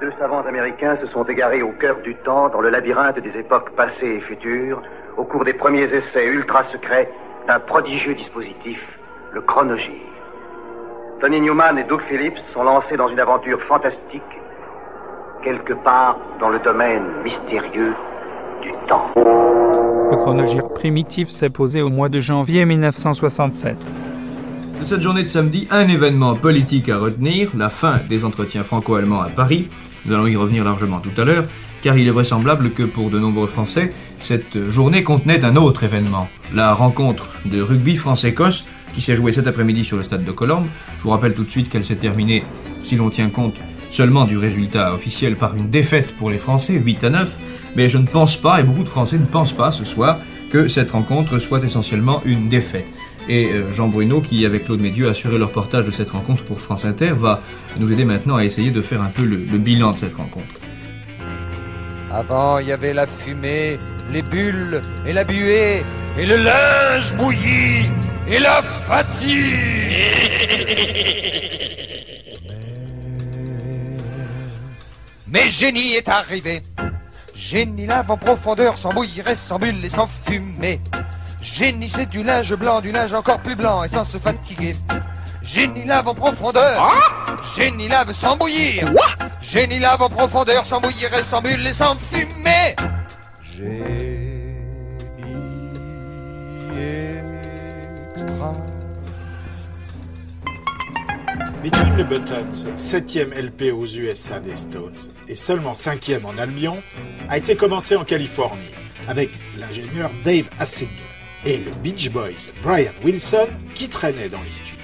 Deux 0.00 0.12
savants 0.16 0.42
américains 0.46 0.96
se 1.00 1.08
sont 1.08 1.24
égarés 1.24 1.60
au 1.60 1.72
cœur 1.72 1.96
du 2.04 2.14
temps, 2.24 2.48
dans 2.50 2.60
le 2.60 2.70
labyrinthe 2.70 3.18
des 3.18 3.36
époques 3.36 3.70
passées 3.74 4.06
et 4.06 4.20
futures, 4.20 4.80
au 5.16 5.24
cours 5.24 5.44
des 5.44 5.54
premiers 5.54 5.92
essais 5.92 6.24
ultra 6.24 6.62
secrets 6.70 7.10
d'un 7.48 7.58
prodigieux 7.58 8.14
dispositif, 8.14 8.78
le 9.32 9.40
chronogire. 9.40 10.06
Tony 11.20 11.40
Newman 11.40 11.78
et 11.78 11.84
Doug 11.84 12.00
Phillips 12.08 12.38
sont 12.54 12.62
lancés 12.62 12.96
dans 12.96 13.08
une 13.08 13.18
aventure 13.18 13.60
fantastique, 13.64 14.22
quelque 15.42 15.72
part 15.72 16.16
dans 16.38 16.50
le 16.50 16.60
domaine 16.60 17.02
mystérieux 17.24 17.94
du 18.62 18.70
temps. 18.86 19.10
Le 19.16 20.16
chronogire 20.16 20.68
primitif 20.74 21.28
s'est 21.28 21.50
posé 21.50 21.82
au 21.82 21.88
mois 21.88 22.08
de 22.08 22.20
janvier 22.20 22.64
1967. 22.66 23.76
De 24.78 24.84
cette 24.84 25.02
journée 25.02 25.24
de 25.24 25.28
samedi, 25.28 25.66
un 25.72 25.88
événement 25.88 26.36
politique 26.36 26.88
à 26.88 26.98
retenir, 26.98 27.50
la 27.56 27.68
fin 27.68 27.98
des 28.08 28.24
entretiens 28.24 28.62
franco-allemands 28.62 29.22
à 29.22 29.28
Paris. 29.28 29.68
Nous 30.04 30.14
allons 30.14 30.26
y 30.26 30.36
revenir 30.36 30.64
largement 30.64 31.00
tout 31.00 31.20
à 31.20 31.24
l'heure, 31.24 31.44
car 31.82 31.96
il 31.96 32.06
est 32.06 32.12
vraisemblable 32.12 32.72
que 32.72 32.82
pour 32.82 33.10
de 33.10 33.18
nombreux 33.18 33.46
Français, 33.46 33.92
cette 34.20 34.68
journée 34.68 35.02
contenait 35.04 35.44
un 35.44 35.56
autre 35.56 35.84
événement, 35.84 36.28
la 36.54 36.74
rencontre 36.74 37.28
de 37.44 37.60
rugby 37.60 37.96
France-Écosse 37.96 38.64
qui 38.94 39.02
s'est 39.02 39.16
jouée 39.16 39.32
cet 39.32 39.46
après-midi 39.46 39.84
sur 39.84 39.96
le 39.96 40.02
stade 40.02 40.24
de 40.24 40.32
Colombe. 40.32 40.66
Je 40.98 41.02
vous 41.04 41.10
rappelle 41.10 41.34
tout 41.34 41.44
de 41.44 41.50
suite 41.50 41.68
qu'elle 41.68 41.84
s'est 41.84 41.96
terminée, 41.96 42.42
si 42.82 42.96
l'on 42.96 43.10
tient 43.10 43.28
compte 43.28 43.56
seulement 43.90 44.24
du 44.24 44.36
résultat 44.36 44.94
officiel, 44.94 45.36
par 45.36 45.54
une 45.56 45.70
défaite 45.70 46.14
pour 46.16 46.30
les 46.30 46.38
Français, 46.38 46.74
8 46.74 47.04
à 47.04 47.10
9, 47.10 47.38
mais 47.76 47.88
je 47.88 47.98
ne 47.98 48.06
pense 48.06 48.36
pas, 48.36 48.60
et 48.60 48.64
beaucoup 48.64 48.82
de 48.82 48.88
Français 48.88 49.18
ne 49.18 49.24
pensent 49.24 49.52
pas 49.52 49.70
ce 49.70 49.84
soir, 49.84 50.18
que 50.50 50.68
cette 50.68 50.90
rencontre 50.90 51.38
soit 51.38 51.62
essentiellement 51.64 52.22
une 52.24 52.48
défaite. 52.48 52.88
Et 53.28 53.52
euh, 53.52 53.72
Jean 53.74 53.88
Bruno, 53.88 54.22
qui 54.22 54.46
avec 54.46 54.64
Claude 54.64 54.80
Médieu 54.80 55.06
a 55.06 55.10
assuré 55.10 55.36
le 55.36 55.44
reportage 55.44 55.84
de 55.84 55.90
cette 55.90 56.10
rencontre 56.10 56.44
pour 56.44 56.62
France 56.62 56.86
Inter, 56.86 57.12
va 57.14 57.42
nous 57.78 57.92
aider 57.92 58.06
maintenant 58.06 58.36
à 58.36 58.44
essayer 58.44 58.70
de 58.70 58.80
faire 58.80 59.02
un 59.02 59.10
peu 59.10 59.24
le, 59.24 59.36
bilan 59.58 59.92
de 59.92 59.98
cette 59.98 60.14
rencontre. 60.14 60.46
Avant, 62.10 62.58
il 62.58 62.68
y 62.68 62.72
avait 62.72 62.94
la 62.94 63.06
fumée, 63.06 63.78
les 64.10 64.22
bulles 64.22 64.80
et 65.06 65.12
la 65.12 65.24
buée, 65.24 65.82
et 66.18 66.24
le 66.24 66.36
linge 66.36 67.14
bouilli, 67.18 67.90
et 68.30 68.38
la 68.38 68.62
fatigue. 68.62 69.36
Mais 75.26 75.50
génie 75.50 75.96
est 75.96 76.08
arrivé. 76.08 76.62
Génie 77.34 77.86
lave 77.86 78.10
en 78.10 78.16
profondeur, 78.16 78.78
sans 78.78 78.88
bouillir 78.88 79.24
sans 79.36 79.58
bulle 79.58 79.84
et 79.84 79.90
sans 79.90 80.06
fumer. 80.06 80.80
Génie 81.52 81.88
c'est 81.88 82.08
du 82.08 82.22
linge 82.22 82.54
blanc, 82.54 82.80
du 82.80 82.92
linge 82.92 83.12
encore 83.12 83.40
plus 83.40 83.56
blanc 83.56 83.82
et 83.82 83.88
sans 83.88 84.04
se 84.04 84.18
fatiguer. 84.18 84.76
Génie 85.42 85.84
lave 85.84 86.06
en 86.06 86.14
profondeur. 86.14 86.94
Génie 87.56 87.88
lave 87.88 88.12
sans 88.12 88.36
bouillir. 88.36 88.92
Génie 89.40 89.78
lave 89.78 90.02
en 90.02 90.08
profondeur, 90.08 90.64
sans 90.64 90.80
bouillir 90.80 91.12
et 91.14 91.22
sans 91.22 91.40
bulle 91.40 91.66
et 91.66 91.72
sans 91.72 91.96
fumer. 91.96 92.76
Génie 93.56 93.98
extra. 98.12 98.54
Between 101.64 101.96
the 101.96 102.08
Buttons, 102.08 102.76
septième 102.76 103.32
LP 103.32 103.72
aux 103.72 103.86
USA 103.86 104.38
des 104.38 104.54
Stones 104.54 104.94
et 105.26 105.34
seulement 105.34 105.74
cinquième 105.74 106.24
en 106.24 106.38
Albion, 106.38 106.80
a 107.28 107.36
été 107.36 107.56
commencé 107.56 107.96
en 107.96 108.04
Californie 108.04 108.74
avec 109.08 109.30
l'ingénieur 109.58 110.10
Dave 110.24 110.48
Hassinger 110.58 111.07
et 111.44 111.58
le 111.58 111.70
Beach 111.82 112.10
Boys 112.10 112.52
Brian 112.62 112.92
Wilson 113.04 113.48
qui 113.74 113.88
traînait 113.88 114.28
dans 114.28 114.42
les 114.42 114.50
studios. 114.50 114.76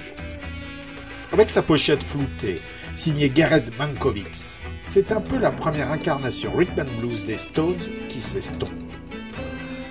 Avec 1.31 1.49
sa 1.49 1.61
pochette 1.61 2.03
floutée, 2.03 2.61
signée 2.93 3.29
Garrett 3.29 3.77
Mankiewicz, 3.77 4.59
c'est 4.83 5.11
un 5.11 5.21
peu 5.21 5.37
la 5.37 5.51
première 5.51 5.91
incarnation 5.91 6.55
rhythm 6.55 6.79
and 6.79 6.99
blues 6.99 7.25
des 7.25 7.37
Stones 7.37 7.75
qui 8.07 8.21
s'estompe. 8.21 8.69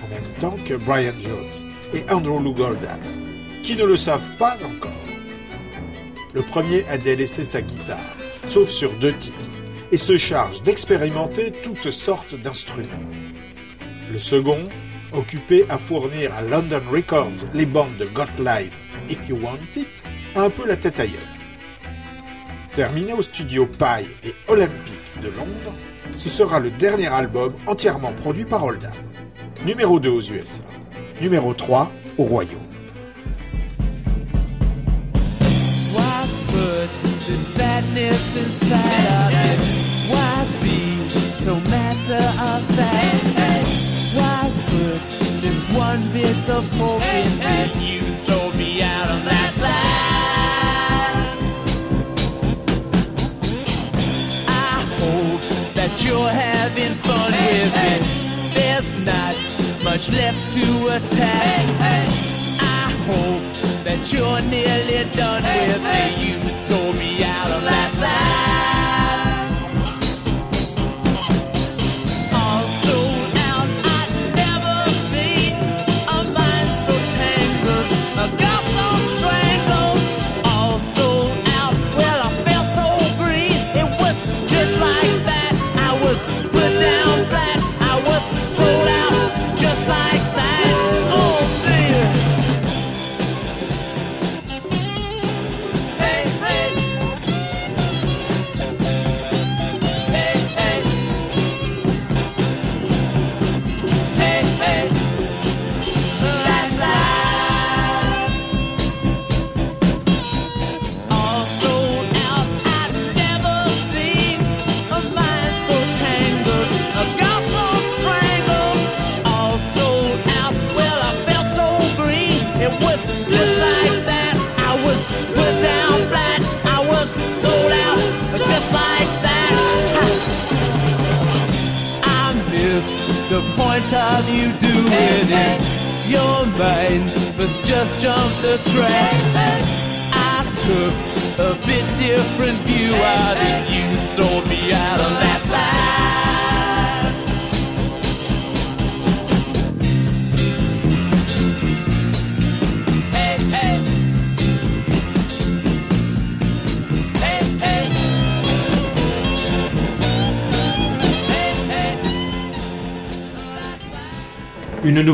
En 0.03 0.07
même 0.07 0.33
temps 0.39 0.57
que 0.65 0.73
Brian 0.73 1.13
Jones 1.21 1.69
et 1.93 2.09
Andrew 2.09 2.41
Lou 2.41 2.53
Goldman, 2.53 2.99
qui 3.61 3.75
ne 3.75 3.83
le 3.83 3.95
savent 3.95 4.31
pas 4.37 4.57
encore. 4.63 4.91
Le 6.33 6.41
premier 6.41 6.85
a 6.89 6.97
délaissé 6.97 7.43
sa 7.43 7.61
guitare, 7.61 7.99
sauf 8.47 8.69
sur 8.69 8.91
deux 8.93 9.13
titres, 9.13 9.49
et 9.91 9.97
se 9.97 10.17
charge 10.17 10.63
d'expérimenter 10.63 11.51
toutes 11.63 11.91
sortes 11.91 12.35
d'instruments. 12.35 12.89
Le 14.11 14.19
second, 14.19 14.63
occupé 15.17 15.65
à 15.69 15.77
fournir 15.77 16.33
à 16.33 16.41
London 16.41 16.81
Records 16.91 17.45
les 17.53 17.65
bandes 17.65 17.97
de 17.97 18.05
Got 18.05 18.43
Live, 18.43 18.75
If 19.09 19.27
You 19.27 19.39
Want 19.41 19.59
It, 19.75 20.03
a 20.35 20.41
un 20.41 20.49
peu 20.49 20.67
la 20.67 20.75
tête 20.75 20.99
ailleurs. 20.99 21.21
Terminé 22.73 23.13
au 23.13 23.21
studio 23.21 23.65
Pie 23.65 24.07
et 24.23 24.33
Olympic 24.47 25.21
de 25.21 25.27
Londres, 25.29 25.73
ce 26.17 26.29
sera 26.29 26.59
le 26.59 26.71
dernier 26.71 27.07
album 27.07 27.53
entièrement 27.67 28.13
produit 28.13 28.45
par 28.45 28.63
Oldham. 28.63 28.91
Numéro 29.65 29.99
2 29.99 30.09
aux 30.09 30.21
USA. 30.21 30.63
Numéro 31.21 31.53
3 31.53 31.91
au 32.17 32.23
Royaume. 32.23 32.59
Why 44.15 44.49
put 44.69 44.99
this 45.41 45.61
one 45.77 46.01
bit 46.13 46.37
of 46.47 46.63
hope 46.77 47.01
in 47.01 47.29
me? 47.37 47.55
You 47.85 48.01
sold 48.13 48.55
me 48.55 48.81
out 48.81 49.09
of 49.09 49.25
that 49.25 49.51
side. 49.59 51.35
I 54.47 54.85
hope 55.01 55.41
that 55.73 55.91
you're 56.01 56.29
having 56.29 56.93
fun 56.93 57.31
with 57.31 57.75
it. 57.91 58.03
There's 58.55 58.89
not 59.05 59.35
much 59.83 60.09
left 60.11 60.53
to 60.53 60.65
attack. 60.95 61.65
I 62.61 62.91
hope 63.09 63.43
that 63.83 63.99
you're 64.13 64.41
nearly 64.49 65.03
done 65.13 65.43
with 65.43 65.83
it. 65.83 66.17
You 66.23 66.39
sold 66.67 66.95
me 66.95 67.21
out 67.21 67.51
of 67.51 67.63
that 67.63 67.89
side. 67.89 68.84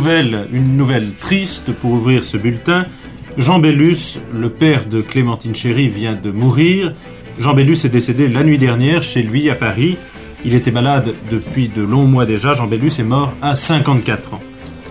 Une 0.07 0.77
nouvelle 0.77 1.13
triste 1.13 1.71
pour 1.73 1.91
ouvrir 1.91 2.23
ce 2.23 2.37
bulletin. 2.37 2.85
Jean 3.37 3.59
Bellus, 3.59 4.19
le 4.33 4.49
père 4.49 4.85
de 4.85 5.01
Clémentine 5.01 5.53
Chéry, 5.53 5.87
vient 5.87 6.15
de 6.15 6.31
mourir. 6.31 6.93
Jean 7.37 7.53
Bellus 7.53 7.85
est 7.85 7.89
décédé 7.89 8.27
la 8.27 8.43
nuit 8.43 8.57
dernière 8.57 9.03
chez 9.03 9.21
lui 9.21 9.49
à 9.49 9.55
Paris. 9.55 9.97
Il 10.43 10.55
était 10.55 10.71
malade 10.71 11.13
depuis 11.29 11.67
de 11.67 11.83
longs 11.83 12.07
mois 12.07 12.25
déjà. 12.25 12.53
Jean 12.53 12.67
Bellus 12.67 12.93
est 12.99 13.03
mort 13.03 13.33
à 13.41 13.55
54 13.55 14.33
ans. 14.33 14.41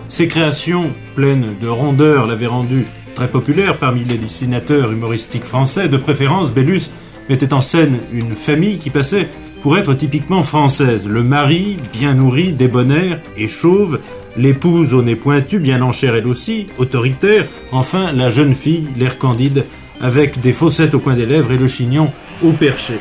Ses 0.07 0.27
créations, 0.27 0.91
pleines 1.15 1.55
de 1.61 1.67
rondeur, 1.67 2.25
l'avaient 2.25 2.47
rendu 2.47 2.85
très 3.13 3.27
populaire 3.27 3.77
parmi 3.77 4.05
les 4.05 4.17
dessinateurs 4.17 4.91
humoristiques 4.91 5.45
français. 5.45 5.89
De 5.89 5.97
préférence, 5.97 6.51
Bellus 6.51 6.89
mettait 7.29 7.53
en 7.53 7.61
scène 7.61 7.97
une 8.13 8.33
famille 8.33 8.79
qui 8.79 8.89
passait 8.89 9.27
pour 9.61 9.77
être 9.77 9.93
typiquement 9.93 10.43
française. 10.43 11.07
Le 11.07 11.23
mari, 11.23 11.77
bien 11.93 12.13
nourri, 12.13 12.53
débonnaire 12.53 13.21
et 13.37 13.47
chauve, 13.47 13.99
l'épouse 14.37 14.93
au 14.93 15.01
nez 15.01 15.15
pointu, 15.15 15.59
bien 15.59 15.81
en 15.81 15.91
chair 15.91 16.15
elle 16.15 16.27
aussi, 16.27 16.67
autoritaire, 16.77 17.45
enfin 17.71 18.11
la 18.11 18.29
jeune 18.29 18.55
fille, 18.55 18.87
l'air 18.97 19.17
candide, 19.17 19.65
avec 19.99 20.39
des 20.41 20.53
fossettes 20.53 20.95
au 20.95 20.99
coin 20.99 21.15
des 21.15 21.25
lèvres 21.25 21.51
et 21.51 21.57
le 21.57 21.67
chignon 21.67 22.11
au 22.43 22.51
perché. 22.51 22.99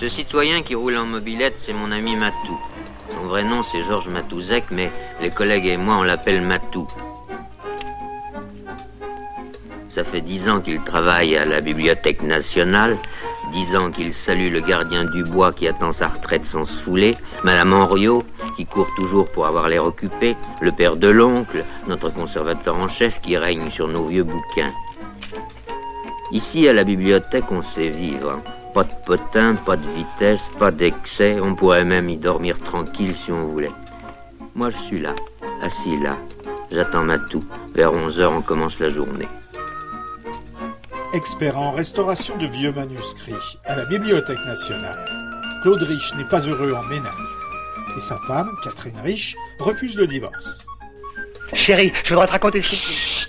Ce 0.00 0.08
citoyen 0.08 0.62
qui 0.62 0.74
roule 0.74 0.96
en 0.96 1.06
mobilette, 1.06 1.56
c'est 1.64 1.72
mon 1.72 1.90
ami 1.90 2.16
Matou. 2.16 2.58
Son 3.12 3.28
vrai 3.28 3.44
nom, 3.44 3.62
c'est 3.70 3.82
Georges 3.82 4.08
Matouzek, 4.08 4.64
mais 4.70 4.90
les 5.22 5.30
collègues 5.30 5.66
et 5.66 5.76
moi, 5.76 5.96
on 5.98 6.02
l'appelle 6.02 6.42
Matou. 6.42 6.86
Ça 9.94 10.02
fait 10.02 10.22
dix 10.22 10.48
ans 10.48 10.60
qu'il 10.60 10.82
travaille 10.82 11.36
à 11.36 11.44
la 11.44 11.60
Bibliothèque 11.60 12.20
nationale, 12.22 12.96
dix 13.52 13.76
ans 13.76 13.92
qu'il 13.92 14.12
salue 14.12 14.50
le 14.50 14.58
gardien 14.58 15.04
du 15.04 15.22
bois 15.22 15.52
qui 15.52 15.68
attend 15.68 15.92
sa 15.92 16.08
retraite 16.08 16.44
sans 16.44 16.64
se 16.64 16.82
fouler, 16.82 17.14
Madame 17.44 17.72
Henriot, 17.72 18.24
qui 18.56 18.66
court 18.66 18.92
toujours 18.96 19.28
pour 19.28 19.46
avoir 19.46 19.68
l'air 19.68 19.84
occupé, 19.84 20.34
le 20.60 20.72
père 20.72 20.96
de 20.96 21.06
l'oncle, 21.06 21.64
notre 21.86 22.12
conservateur 22.12 22.74
en 22.74 22.88
chef 22.88 23.20
qui 23.20 23.36
règne 23.36 23.70
sur 23.70 23.86
nos 23.86 24.08
vieux 24.08 24.24
bouquins. 24.24 24.72
Ici, 26.32 26.66
à 26.66 26.72
la 26.72 26.82
bibliothèque, 26.82 27.52
on 27.52 27.62
sait 27.62 27.90
vivre. 27.90 28.40
Pas 28.74 28.82
de 28.82 28.94
potin, 29.06 29.54
pas 29.54 29.76
de 29.76 29.86
vitesse, 29.94 30.42
pas 30.58 30.72
d'excès. 30.72 31.38
On 31.40 31.54
pourrait 31.54 31.84
même 31.84 32.08
y 32.08 32.16
dormir 32.16 32.58
tranquille 32.58 33.14
si 33.14 33.30
on 33.30 33.46
voulait. 33.46 33.70
Moi, 34.56 34.70
je 34.70 34.78
suis 34.78 35.00
là, 35.00 35.14
assis 35.62 35.96
là. 35.98 36.16
J'attends 36.72 37.04
ma 37.04 37.18
toux. 37.18 37.44
Vers 37.76 37.92
11 37.92 38.18
heures, 38.18 38.32
on 38.32 38.42
commence 38.42 38.80
la 38.80 38.88
journée. 38.88 39.28
Expert 41.14 41.56
en 41.56 41.70
restauration 41.70 42.36
de 42.38 42.46
vieux 42.46 42.72
manuscrits 42.72 43.56
à 43.66 43.76
la 43.76 43.84
Bibliothèque 43.84 44.44
nationale, 44.46 44.98
Claude 45.62 45.80
Rich 45.80 46.12
n'est 46.16 46.24
pas 46.24 46.40
heureux 46.40 46.74
en 46.74 46.82
ménage. 46.82 47.14
Et 47.96 48.00
sa 48.00 48.16
femme, 48.26 48.50
Catherine 48.64 48.98
Rich, 49.00 49.36
refuse 49.60 49.96
le 49.96 50.08
divorce. 50.08 50.58
Chérie, 51.52 51.92
je 52.02 52.08
voudrais 52.08 52.26
te 52.26 52.32
raconter 52.32 52.62
ce 52.62 52.70
qui... 52.70 53.28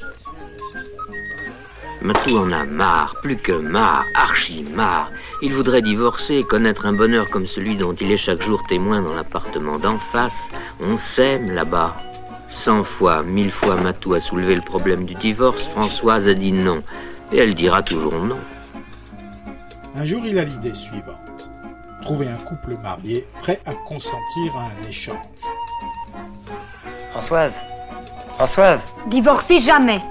Matou 2.01 2.39
en 2.39 2.51
a 2.51 2.63
marre, 2.63 3.13
plus 3.21 3.35
que 3.35 3.51
marre, 3.51 4.03
archi 4.15 4.63
marre. 4.73 5.11
Il 5.43 5.53
voudrait 5.53 5.83
divorcer 5.83 6.37
et 6.37 6.43
connaître 6.43 6.87
un 6.87 6.93
bonheur 6.93 7.29
comme 7.29 7.45
celui 7.45 7.75
dont 7.75 7.93
il 7.93 8.11
est 8.11 8.17
chaque 8.17 8.41
jour 8.41 8.63
témoin 8.67 9.03
dans 9.03 9.13
l'appartement 9.13 9.77
d'en 9.77 9.99
face. 9.99 10.47
On 10.81 10.97
s'aime 10.97 11.51
là-bas. 11.51 11.95
Cent 12.49 12.83
fois, 12.83 13.21
mille 13.21 13.51
fois, 13.51 13.75
Matou 13.75 14.15
a 14.15 14.19
soulevé 14.19 14.55
le 14.55 14.61
problème 14.61 15.05
du 15.05 15.13
divorce. 15.13 15.63
Françoise 15.65 16.27
a 16.27 16.33
dit 16.33 16.51
non. 16.51 16.81
Et 17.31 17.37
elle 17.39 17.55
dira 17.55 17.81
toujours 17.81 18.13
non. 18.13 18.37
Un 19.97 20.05
jour, 20.05 20.21
il 20.25 20.37
a 20.37 20.43
l'idée 20.43 20.73
suivante. 20.73 21.49
Trouver 22.01 22.27
un 22.27 22.37
couple 22.37 22.77
marié 22.83 23.27
prêt 23.39 23.59
à 23.65 23.73
consentir 23.73 24.55
à 24.55 24.63
un 24.65 24.87
échange. 24.87 25.17
Françoise 27.11 27.53
Françoise 28.35 28.85
Divorcer 29.07 29.61
jamais. 29.61 30.01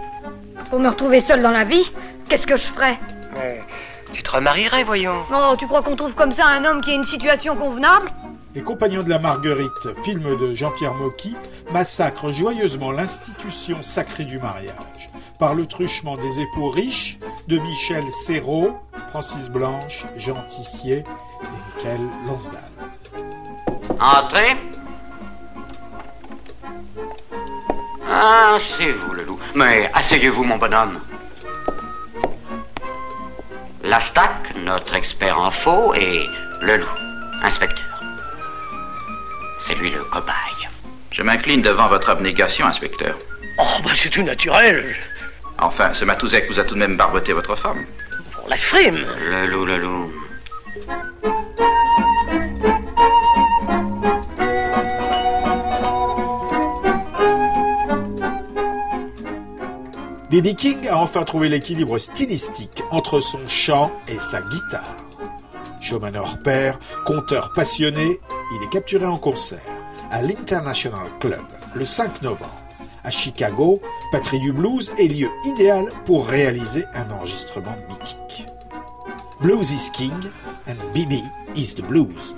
Pour 0.71 0.81
me 0.81 0.89
retrouver 0.89 1.21
seule 1.21 1.43
dans 1.43 1.51
la 1.51 1.65
vie, 1.65 1.85
qu'est-ce 2.29 2.47
que 2.47 2.57
je 2.57 2.65
ferais? 2.65 2.99
Euh, 3.37 3.59
Tu 4.13 4.23
te 4.23 4.31
remarierais, 4.31 4.83
voyons. 4.85 5.25
Oh, 5.33 5.55
tu 5.59 5.67
crois 5.67 5.83
qu'on 5.83 5.95
trouve 5.97 6.15
comme 6.15 6.33
ça 6.33 6.47
un 6.47 6.65
homme 6.65 6.81
qui 6.81 6.91
a 6.93 6.95
une 6.95 7.05
situation 7.05 7.55
convenable? 7.55 8.11
Les 8.55 8.63
Compagnons 8.63 9.03
de 9.03 9.11
la 9.11 9.19
Marguerite, 9.19 10.01
film 10.05 10.37
de 10.37 10.55
Jean-Pierre 10.55 10.95
Mocky, 10.95 11.37
massacrent 11.73 12.33
joyeusement 12.33 12.93
l'institution 12.93 13.83
sacrée 13.83 14.25
du 14.25 14.39
mariage 14.39 15.11
par 15.39 15.55
le 15.55 15.67
truchement 15.67 16.17
des 16.17 16.41
époux 16.41 16.69
riches 16.69 17.19
de 17.49 17.59
Michel 17.59 18.05
Serrault, 18.11 18.79
Francis 19.09 19.49
Blanche, 19.49 20.05
Jean 20.17 20.43
Tissier 20.49 20.99
et 20.99 21.77
Michael 21.77 22.01
Lonsdal. 22.27 22.63
Entrez. 24.01 24.57
Ah, 28.09 28.59
c'est 28.77 28.93
vous, 28.93 29.13
le 29.13 29.25
loup. 29.25 29.39
Mais 29.55 29.91
asseyez-vous, 29.93 30.45
mon 30.45 30.57
bonhomme. 30.57 31.01
Lastac, 33.83 34.55
notre 34.57 34.95
expert 34.95 35.39
en 35.39 35.51
faux, 35.51 35.95
et 35.95 36.27
le 36.63 36.79
loup, 36.79 36.87
inspecteur. 37.43 38.03
C'est 39.67 39.75
lui 39.75 39.91
le 39.91 40.03
cobaye. 40.05 40.69
Je 41.11 41.23
m'incline 41.23 41.63
devant 41.63 41.89
votre 41.89 42.11
abnégation, 42.11 42.67
inspecteur. 42.67 43.17
Oh, 43.59 43.81
bah 43.85 43.91
c'est 43.95 44.11
tout 44.11 44.23
naturel. 44.23 44.97
Enfin, 45.65 45.95
ce 45.95 46.05
Matouzek 46.05 46.47
vous 46.51 46.59
a 46.59 46.65
tout 46.65 46.75
de 46.75 46.79
même 46.79 46.99
barboté 46.99 47.33
votre 47.33 47.57
femme. 47.57 47.87
Pour 48.37 48.47
la 48.51 48.57
frime. 48.59 49.03
Le 49.19 49.47
loup, 49.47 49.65
le 49.65 49.79
loup. 49.79 50.13
B.B. 60.31 60.55
King 60.55 60.87
a 60.89 60.99
enfin 60.99 61.23
trouvé 61.23 61.49
l'équilibre 61.49 61.97
stylistique 61.97 62.83
entre 62.91 63.21
son 63.21 63.49
chant 63.49 63.91
et 64.07 64.19
sa 64.19 64.43
guitare. 64.43 64.97
Showman 65.81 66.15
hors 66.17 66.39
pair, 66.41 66.79
conteur 67.07 67.53
passionné, 67.55 68.21
il 68.55 68.63
est 68.63 68.71
capturé 68.71 69.07
en 69.07 69.17
concert 69.17 69.61
à 70.11 70.21
l'International 70.21 71.09
Club 71.21 71.45
le 71.75 71.87
5 71.87 72.21
novembre. 72.21 72.64
À 73.05 73.11
Chicago, 73.11 73.83
patrie 74.11 74.39
du 74.39 74.53
blues 74.53 74.95
est 74.99 75.09
lieu 75.09 75.29
idéal 75.45 75.91
pour 76.07 76.27
réaliser 76.27 76.85
un 76.95 77.11
enregistrement 77.11 77.77
mythique. 77.91 78.47
Blues 79.43 79.71
is 79.71 79.91
king 79.93 80.15
and 80.67 80.77
B.B. 80.95 81.23
is 81.55 81.75
the 81.75 81.83
blues. 81.83 82.35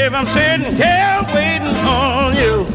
Babe. 0.00 0.14
I'm 0.14 0.26
sitting 0.28 0.74
here 0.76 1.20
waiting 1.34 1.76
on 1.84 2.34
you. 2.34 2.66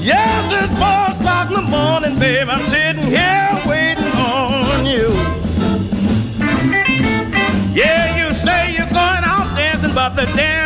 Yes, 0.00 0.40
it's 0.62 0.72
four 0.74 1.02
o'clock 1.12 1.50
in 1.50 1.64
the 1.64 1.70
morning, 1.70 2.18
babe. 2.18 2.48
I'm 2.48 2.60
sitting 2.70 3.10
here 3.10 3.48
waiting 3.66 4.12
on 4.14 4.86
you. 4.86 5.08
Yeah, 7.74 8.04
you 8.18 8.34
say 8.44 8.74
you're 8.76 8.94
going 9.00 9.24
out 9.24 9.56
dancing, 9.56 9.94
but 9.94 10.10
the 10.10 10.26
dance 10.36 10.65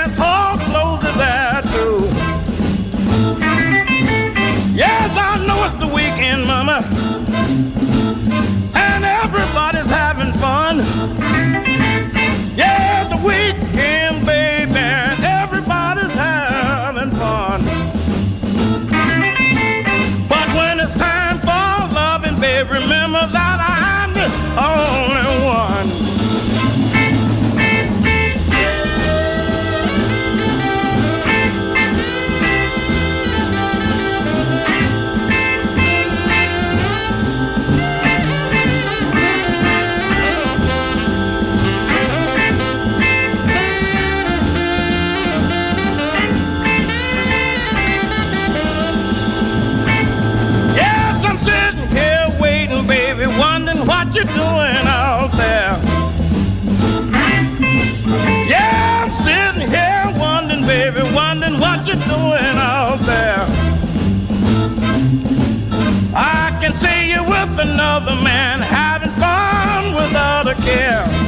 another 67.90 68.23
man 68.23 68.61
having 68.61 69.11
fun 69.14 69.94
without 69.97 70.47
a 70.47 70.54
care. 70.62 71.20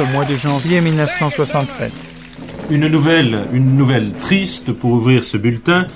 Au 0.00 0.06
mois 0.06 0.24
de 0.24 0.36
janvier 0.36 0.80
1967. 0.80 1.92
Une 2.70 2.88
nouvelle, 2.88 3.42
une 3.52 3.76
nouvelle 3.76 4.12
triste 4.12 4.72
pour 4.72 4.92
ouvrir 4.92 5.22
ce 5.22 5.36
bulletin. 5.36 5.86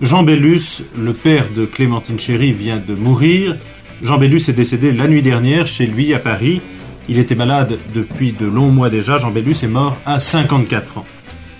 Jean 0.00 0.22
Bellus, 0.22 0.84
le 0.96 1.12
père 1.12 1.46
de 1.54 1.64
Clémentine 1.64 2.18
Chéry, 2.18 2.52
vient 2.52 2.76
de 2.76 2.94
mourir. 2.94 3.56
Jean 4.02 4.18
Bellus 4.18 4.42
est 4.48 4.52
décédé 4.52 4.92
la 4.92 5.08
nuit 5.08 5.22
dernière 5.22 5.66
chez 5.66 5.86
lui 5.86 6.14
à 6.14 6.18
Paris. 6.18 6.60
Il 7.08 7.18
était 7.18 7.34
malade 7.34 7.78
depuis 7.94 8.32
de 8.32 8.46
longs 8.46 8.70
mois 8.70 8.90
déjà. 8.90 9.16
Jean 9.16 9.30
Bellus 9.30 9.56
est 9.62 9.68
mort 9.68 9.96
à 10.06 10.20
54 10.20 10.98
ans. 10.98 11.06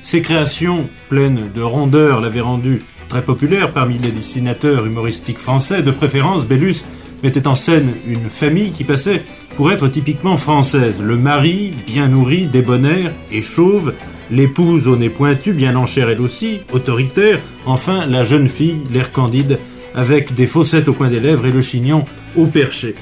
Ses 0.02 0.22
créations, 0.22 0.88
pleines 1.08 1.50
de 1.54 1.62
rondeur, 1.62 2.20
l'avaient 2.20 2.40
rendu 2.40 2.82
très 3.08 3.22
populaire 3.22 3.72
parmi 3.72 3.98
les 3.98 4.12
dessinateurs 4.12 4.86
humoristiques 4.86 5.38
français. 5.38 5.82
De 5.82 5.90
préférence, 5.90 6.46
Bellus 6.46 6.84
mettait 7.22 7.46
en 7.46 7.54
scène 7.54 7.90
une 8.06 8.28
famille 8.28 8.72
qui 8.72 8.84
passait 8.84 9.22
pour 9.56 9.72
être 9.72 9.88
typiquement 9.88 10.36
française. 10.36 11.02
Le 11.02 11.16
mari, 11.16 11.72
bien 11.86 12.08
nourri, 12.08 12.46
débonnaire 12.46 13.12
et 13.32 13.42
chauve, 13.42 13.94
l'épouse 14.30 14.88
au 14.88 14.96
nez 14.96 15.10
pointu, 15.10 15.52
bien 15.52 15.76
en 15.76 15.86
elle 15.86 16.20
aussi, 16.20 16.60
autoritaire, 16.72 17.40
enfin 17.66 18.06
la 18.06 18.24
jeune 18.24 18.48
fille, 18.48 18.78
l'air 18.92 19.12
candide, 19.12 19.58
avec 19.94 20.34
des 20.34 20.46
fossettes 20.46 20.88
au 20.88 20.92
coin 20.92 21.08
des 21.08 21.20
lèvres 21.20 21.46
et 21.46 21.52
le 21.52 21.62
chignon 21.62 22.04
au 22.36 22.46
perché. 22.46 22.94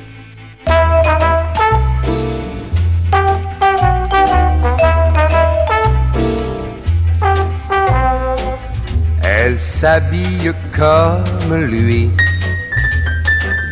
Elle 9.23 9.59
s'habille 9.61 10.53
comme 10.77 11.55
lui, 11.55 12.11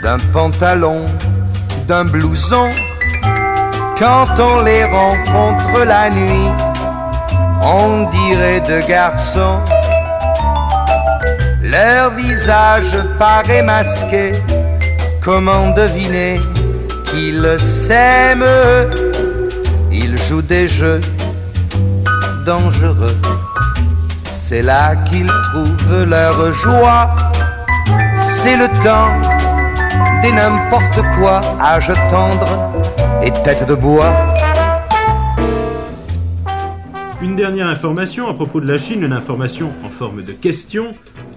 d'un 0.05 0.19
pantalon, 0.35 1.07
d'un 1.89 2.05
blouson. 2.05 2.69
Quand 3.99 4.39
on 4.39 4.63
les 4.63 4.85
rencontre 4.85 5.83
la 5.87 6.11
nuit, 6.11 6.51
on 7.63 8.11
dirait 8.11 8.61
deux 8.61 8.87
garçons. 8.87 9.61
Leur 11.63 12.11
visage 12.11 12.95
paraît 13.19 13.63
masqué, 13.63 14.33
comment 15.23 15.71
deviner 15.71 16.39
qu'ils 17.07 17.57
s'aiment? 17.59 18.45
Ils 19.91 20.19
jouent 20.19 20.43
des 20.43 20.69
jeux 20.69 21.01
dangereux. 22.45 23.17
C'est 24.35 24.61
là 24.61 24.97
qu'ils 25.07 25.33
trouvent 25.49 26.05
leur 26.05 26.53
joie. 26.53 27.17
C'est 28.21 28.59
le 28.59 28.69
temps 28.85 29.44
n'importe 30.33 31.00
quoi, 31.16 31.40
âge 31.61 31.93
tendre 32.11 32.73
et 33.23 33.31
tête 33.43 33.66
de 33.69 33.75
bois. 33.75 34.12
Une 37.23 37.37
dernière 37.37 37.69
information 37.69 38.28
à 38.28 38.35
propos 38.35 38.61
de 38.61 38.66
la 38.66 38.78
Chine, 38.78 39.02
une 39.02 39.12
information 39.12 39.71
en 39.85 39.88
forme 39.88 40.23
de 40.23 40.33
question. 40.33 40.95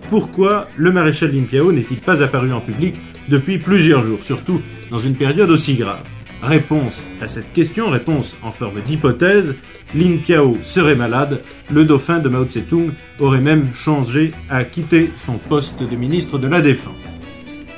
Pourquoi 0.09 0.67
le 0.75 0.91
maréchal 0.91 1.31
Lin 1.31 1.43
Piao 1.43 1.71
n'est-il 1.71 1.99
pas 1.99 2.23
apparu 2.23 2.51
en 2.53 2.59
public 2.59 2.95
depuis 3.29 3.57
plusieurs 3.57 4.01
jours, 4.01 4.21
surtout 4.21 4.61
dans 4.91 4.99
une 4.99 5.15
période 5.15 5.49
aussi 5.49 5.75
grave? 5.75 6.03
Réponse 6.41 7.05
à 7.21 7.27
cette 7.27 7.51
question, 7.51 7.89
réponse 7.89 8.37
en 8.43 8.51
forme 8.51 8.81
d'hypothèse, 8.81 9.55
Lin 9.95 10.17
Piao 10.17 10.57
serait 10.61 10.95
malade, 10.95 11.41
le 11.71 11.83
dauphin 11.83 12.19
de 12.19 12.29
Mao 12.29 12.45
Tse-tung 12.45 12.91
aurait 13.19 13.41
même 13.41 13.73
changé 13.73 14.33
à 14.49 14.63
quitter 14.63 15.11
son 15.15 15.37
poste 15.37 15.83
de 15.83 15.95
ministre 15.95 16.37
de 16.37 16.47
la 16.47 16.61
Défense. 16.61 17.16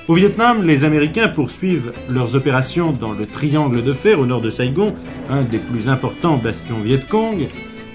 Au 0.09 0.15
Vietnam, 0.15 0.65
les 0.65 0.85
Américains 0.85 1.27
poursuivent 1.27 1.93
leurs 2.09 2.35
opérations 2.35 2.91
dans 2.91 3.11
le 3.11 3.27
triangle 3.27 3.83
de 3.83 3.93
fer 3.93 4.19
au 4.19 4.25
nord 4.25 4.41
de 4.41 4.49
Saigon, 4.49 4.95
un 5.29 5.43
des 5.43 5.59
plus 5.59 5.87
importants 5.87 6.35
bastions 6.35 6.79
Vietcong. 6.79 7.47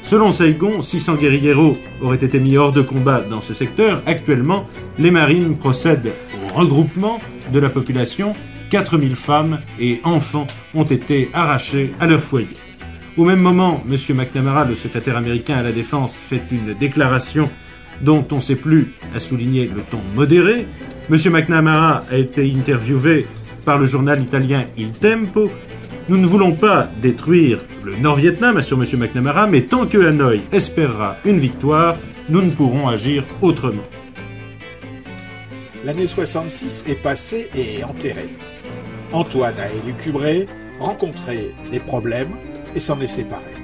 Selon 0.04 0.30
Saigon, 0.30 0.80
600 0.80 1.16
guerrilleros 1.16 1.76
auraient 2.00 2.24
été 2.24 2.38
mis 2.38 2.56
hors 2.56 2.70
de 2.70 2.82
combat 2.82 3.20
dans 3.20 3.40
ce 3.40 3.52
secteur. 3.52 4.00
Actuellement, 4.06 4.64
les 4.96 5.10
marines 5.10 5.56
procèdent 5.56 6.12
au 6.44 6.56
regroupement 6.56 7.18
de 7.52 7.58
la 7.58 7.68
population 7.68 8.32
4000 8.70 9.16
femmes 9.16 9.58
et 9.80 10.00
enfants 10.04 10.46
ont 10.72 10.84
été 10.84 11.30
arrachés 11.32 11.94
à 11.98 12.06
leur 12.06 12.20
foyer. 12.20 12.46
Au 13.16 13.24
même 13.24 13.40
moment, 13.40 13.82
M. 13.90 13.96
McNamara, 14.16 14.64
le 14.64 14.76
secrétaire 14.76 15.16
américain 15.16 15.56
à 15.56 15.62
la 15.64 15.72
Défense, 15.72 16.16
fait 16.16 16.42
une 16.52 16.74
déclaration 16.74 17.46
dont 18.00 18.26
on 18.32 18.36
ne 18.36 18.40
sait 18.40 18.56
plus 18.56 18.92
à 19.14 19.18
souligner 19.18 19.66
le 19.66 19.82
ton 19.82 20.00
modéré. 20.14 20.66
M. 21.10 21.16
McNamara 21.30 22.02
a 22.10 22.16
été 22.16 22.50
interviewé 22.56 23.26
par 23.64 23.78
le 23.78 23.86
journal 23.86 24.22
italien 24.22 24.66
Il 24.76 24.92
Tempo. 24.92 25.50
Nous 26.08 26.18
ne 26.18 26.26
voulons 26.26 26.52
pas 26.52 26.88
détruire 27.00 27.60
le 27.82 27.96
Nord-Vietnam, 27.96 28.56
assure 28.56 28.82
M. 28.82 28.98
McNamara, 28.98 29.46
mais 29.46 29.62
tant 29.62 29.86
que 29.86 29.98
Hanoï 30.06 30.42
espérera 30.52 31.16
une 31.24 31.38
victoire, 31.38 31.96
nous 32.28 32.42
ne 32.42 32.50
pourrons 32.50 32.88
agir 32.88 33.24
autrement. 33.40 33.82
L'année 35.84 36.06
66 36.06 36.84
est 36.88 37.02
passée 37.02 37.50
et 37.54 37.84
enterrée. 37.84 38.30
Antoine 39.12 39.54
a 39.58 39.70
élucubré, 39.82 40.46
rencontré 40.80 41.50
des 41.70 41.80
problèmes 41.80 42.32
et 42.74 42.80
s'en 42.80 43.00
est 43.00 43.06
séparé. 43.06 43.63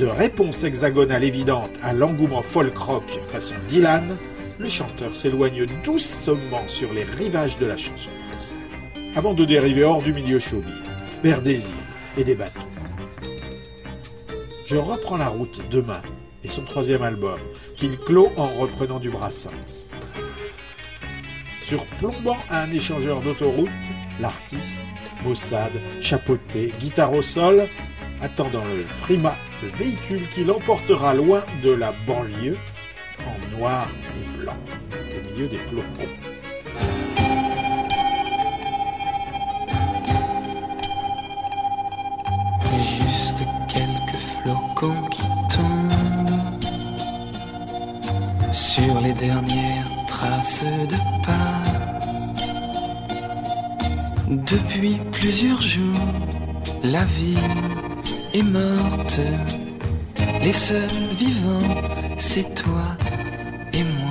De 0.00 0.06
réponse 0.06 0.64
hexagonale 0.64 1.24
évidente 1.24 1.72
à 1.82 1.92
l'engouement 1.92 2.40
folk 2.40 2.74
rock 2.74 3.20
façon 3.28 3.54
Dylan, 3.68 4.16
le 4.58 4.66
chanteur 4.66 5.14
s'éloigne 5.14 5.66
doucement 5.84 6.66
sur 6.68 6.94
les 6.94 7.04
rivages 7.04 7.56
de 7.56 7.66
la 7.66 7.76
chanson 7.76 8.08
française, 8.30 8.56
avant 9.14 9.34
de 9.34 9.44
dériver 9.44 9.84
hors 9.84 10.00
du 10.00 10.14
milieu 10.14 10.38
showbiz, 10.38 10.72
vers 11.22 11.42
des 11.42 11.56
îles 11.56 11.84
et 12.16 12.24
des 12.24 12.34
bateaux. 12.34 12.60
Je 14.64 14.78
reprends 14.78 15.18
la 15.18 15.28
route 15.28 15.68
demain 15.70 16.00
et 16.44 16.48
son 16.48 16.62
troisième 16.62 17.02
album, 17.02 17.38
qu'il 17.76 17.98
clôt 17.98 18.32
en 18.38 18.46
reprenant 18.46 19.00
du 19.00 19.10
Brassens. 19.10 19.90
Surplombant 21.60 22.38
un 22.48 22.72
échangeur 22.72 23.20
d'autoroute, 23.20 23.68
l'artiste, 24.18 24.80
Mossad, 25.24 25.72
chapeauté, 26.00 26.72
guitare 26.80 27.12
au 27.12 27.20
sol, 27.20 27.68
attend 28.22 28.48
dans 28.48 28.64
le 28.64 28.82
frima 28.86 29.36
le 29.62 29.68
véhicule 29.76 30.28
qui 30.28 30.44
l'emportera 30.44 31.14
loin 31.14 31.42
de 31.62 31.70
la 31.70 31.92
banlieue, 32.06 32.56
en 33.20 33.58
noir 33.58 33.88
et 34.16 34.38
blanc, 34.38 34.54
au 34.92 35.30
milieu 35.30 35.48
des 35.48 35.58
flocons. 35.58 35.86
Juste 42.78 43.42
quelques 43.68 44.20
flocons 44.42 45.08
qui 45.10 45.22
tombent 45.54 46.10
sur 48.52 49.00
les 49.00 49.12
dernières 49.12 50.06
traces 50.06 50.64
de 50.64 50.96
pas. 51.24 51.62
Depuis 54.28 55.00
plusieurs 55.12 55.60
jours, 55.60 56.06
la 56.82 57.04
vie 57.04 57.36
est 58.34 58.42
morte. 58.42 59.20
Les 60.42 60.52
seuls 60.52 60.98
vivants, 61.16 61.74
c'est 62.18 62.54
toi 62.54 62.96
et 63.72 63.82
moi. 63.82 64.10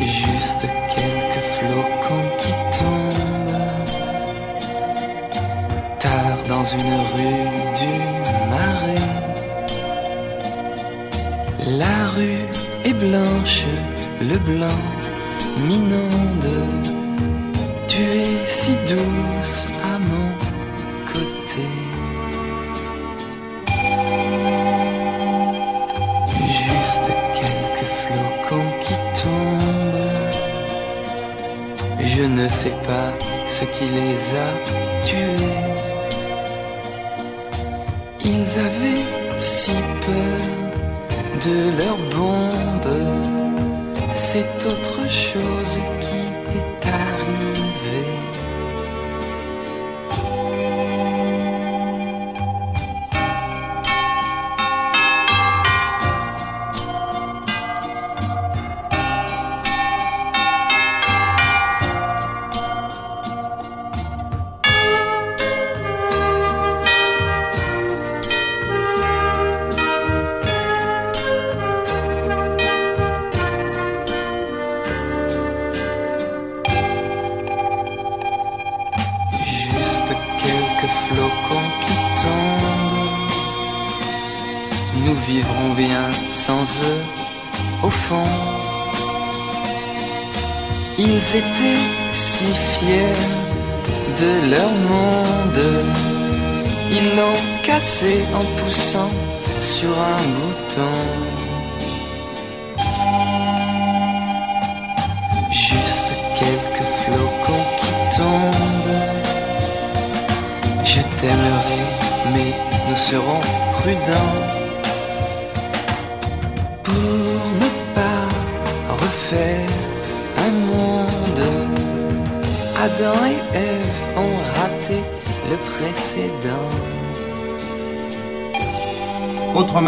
Juste 0.00 0.66
quelques 0.94 1.44
flocons 1.54 2.30
qui 2.38 2.52
tombent 2.78 3.40
tard 5.98 6.38
dans 6.48 6.64
une 6.64 6.94
rue 7.12 7.48
du 7.80 7.92
Marais. 8.50 9.08
La 11.78 12.06
rue 12.14 12.44
est 12.84 12.94
blanche, 12.94 13.64
le 14.20 14.36
blanc 14.38 14.82
m'inonde. 15.66 16.79
Douce 18.90 19.68
à 19.84 19.98
mon 20.00 20.30
côté. 21.06 21.66
Juste 26.64 27.08
quelques 27.38 27.90
flocons 28.00 28.72
qui 28.80 28.94
tombent. 29.22 30.10
Je 32.00 32.24
ne 32.24 32.48
sais 32.48 32.76
pas 32.88 33.10
ce 33.48 33.64
qui 33.64 33.84
les 33.84 34.22
a 34.46 34.50
tués. 35.02 35.60
Ils 38.24 38.58
avaient 38.58 39.06
si 39.38 39.70
peur 40.04 40.40
de 41.44 41.56
leurs 41.78 42.04
bombes. 42.16 42.98
C'est 44.12 44.56
autre 44.66 45.08
chose 45.08 45.69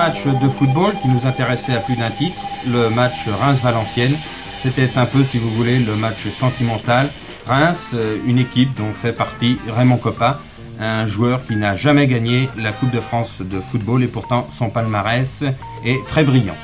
match 0.05 0.27
de 0.27 0.49
football 0.49 0.93
qui 1.01 1.07
nous 1.07 1.29
intéressait 1.29 1.77
à 1.77 1.79
plus 1.79 1.95
d'un 1.95 2.11
titre, 2.11 2.43
le 2.67 2.91
match 2.91 3.29
Reims-Valenciennes. 3.29 4.17
C'était 4.53 4.91
un 4.97 5.07
peu, 5.07 5.23
si 5.23 5.39
vous 5.39 5.49
voulez, 5.51 5.79
le 5.79 5.95
match 5.95 6.29
sentimental. 6.29 7.09
Reims, 7.47 7.91
euh, 7.95 8.17
une 8.27 8.41
équipe 8.41 8.77
dont 8.77 8.93
fait 8.93 9.13
partie 9.13 9.61
Raymond 9.69 9.99
Coppa, 9.99 10.41
un 10.81 11.07
joueur 11.07 11.47
qui 11.47 11.55
n'a 11.55 11.77
jamais 11.77 12.09
gagné 12.09 12.49
la 12.59 12.73
Coupe 12.73 12.91
de 12.91 12.99
France 12.99 13.43
de 13.43 13.61
football 13.61 14.03
et 14.03 14.09
pourtant 14.09 14.49
son 14.51 14.71
palmarès 14.71 15.45
est 15.85 16.05
très 16.09 16.25
brillant. 16.25 16.57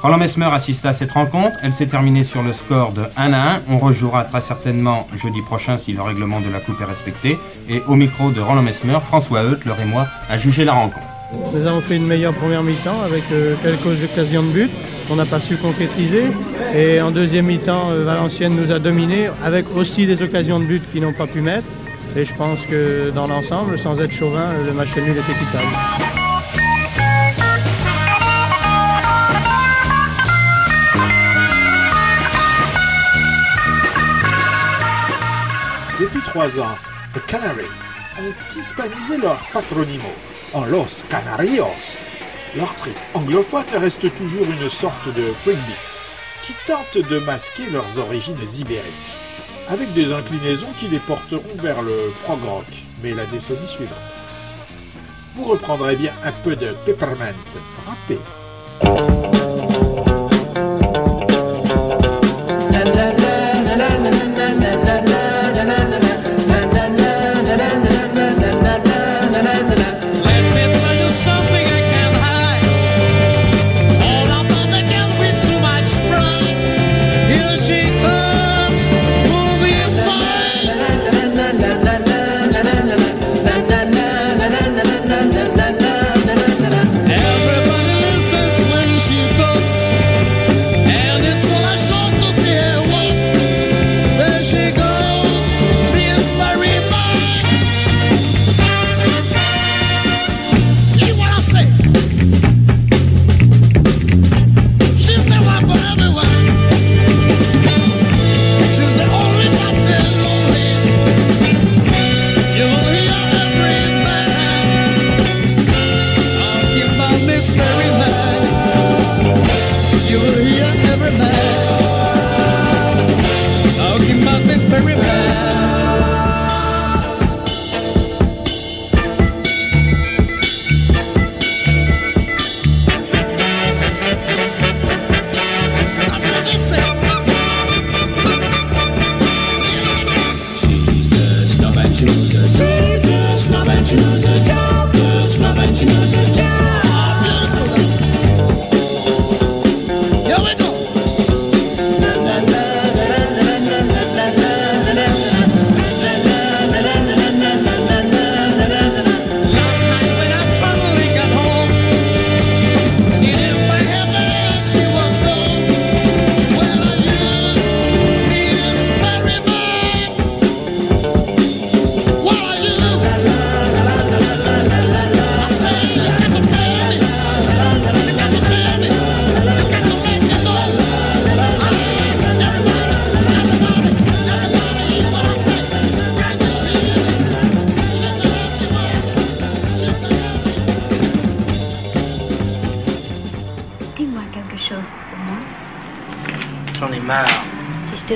Roland 0.00 0.16
Mesmer 0.16 0.46
assista 0.46 0.88
à 0.88 0.94
cette 0.94 1.12
rencontre, 1.12 1.54
elle 1.62 1.74
s'est 1.74 1.88
terminée 1.88 2.24
sur 2.24 2.42
le 2.42 2.54
score 2.54 2.92
de 2.92 3.02
1 3.18 3.32
à 3.34 3.56
1. 3.56 3.62
On 3.68 3.78
rejouera 3.78 4.24
très 4.24 4.40
certainement 4.40 5.06
jeudi 5.22 5.42
prochain 5.42 5.76
si 5.76 5.92
le 5.92 6.00
règlement 6.00 6.40
de 6.40 6.50
la 6.50 6.60
Coupe 6.60 6.80
est 6.80 6.86
respecté. 6.86 7.38
Et 7.68 7.82
au 7.88 7.94
micro 7.94 8.30
de 8.30 8.40
Roland 8.40 8.62
Mesmer, 8.62 9.00
François 9.06 9.42
Heutler 9.42 9.74
et 9.82 9.84
moi 9.84 10.06
a 10.30 10.38
jugé 10.38 10.64
la 10.64 10.72
rencontre. 10.72 11.15
Nous 11.32 11.66
avons 11.66 11.80
fait 11.80 11.96
une 11.96 12.06
meilleure 12.06 12.34
première 12.34 12.62
mi-temps 12.62 13.02
avec 13.02 13.24
euh, 13.32 13.56
quelques 13.62 14.02
occasions 14.04 14.42
de 14.44 14.48
but 14.48 14.70
qu'on 15.08 15.16
n'a 15.16 15.26
pas 15.26 15.40
su 15.40 15.56
concrétiser. 15.56 16.24
Et 16.74 17.00
en 17.00 17.10
deuxième 17.10 17.46
mi-temps, 17.46 17.90
euh, 17.90 18.04
Valenciennes 18.04 18.54
nous 18.54 18.70
a 18.70 18.78
dominés 18.78 19.28
avec 19.42 19.66
aussi 19.74 20.06
des 20.06 20.22
occasions 20.22 20.60
de 20.60 20.64
but 20.64 20.82
qu'ils 20.92 21.02
n'ont 21.02 21.12
pas 21.12 21.26
pu 21.26 21.40
mettre. 21.40 21.66
Et 22.16 22.24
je 22.24 22.34
pense 22.34 22.64
que 22.66 23.10
dans 23.10 23.26
l'ensemble, 23.26 23.76
sans 23.76 24.00
être 24.00 24.12
chauvin, 24.12 24.46
le 24.64 24.72
match 24.72 24.96
nul 24.96 25.16
est 25.16 25.32
équitable. 25.32 25.66
Depuis 36.00 36.20
trois 36.20 36.60
ans, 36.60 36.76
les 37.14 37.20
Canaries 37.22 37.64
ont 38.20 38.56
hispanisé 38.56 39.16
leur 39.20 39.38
patronimo 39.52 40.12
en 40.52 40.64
Los 40.64 41.04
Canarios. 41.08 41.96
Leur 42.56 42.74
trait 42.74 42.94
anglophone 43.14 43.64
reste 43.74 44.14
toujours 44.14 44.46
une 44.60 44.68
sorte 44.68 45.06
de 45.08 45.32
breakbeat 45.44 45.76
qui 46.44 46.52
tente 46.66 46.98
de 47.08 47.18
masquer 47.18 47.66
leurs 47.70 47.98
origines 47.98 48.38
ibériques, 48.58 48.84
avec 49.68 49.92
des 49.94 50.12
inclinaisons 50.12 50.68
qui 50.78 50.88
les 50.88 51.00
porteront 51.00 51.42
vers 51.60 51.82
le 51.82 52.12
prog 52.22 52.42
rock, 52.44 52.66
mais 53.02 53.12
la 53.12 53.26
décennie 53.26 53.66
suivante. 53.66 53.96
Vous 55.34 55.44
reprendrez 55.44 55.96
bien 55.96 56.12
un 56.24 56.32
peu 56.32 56.56
de 56.56 56.74
peppermint 56.86 57.34
frappé. 57.74 59.25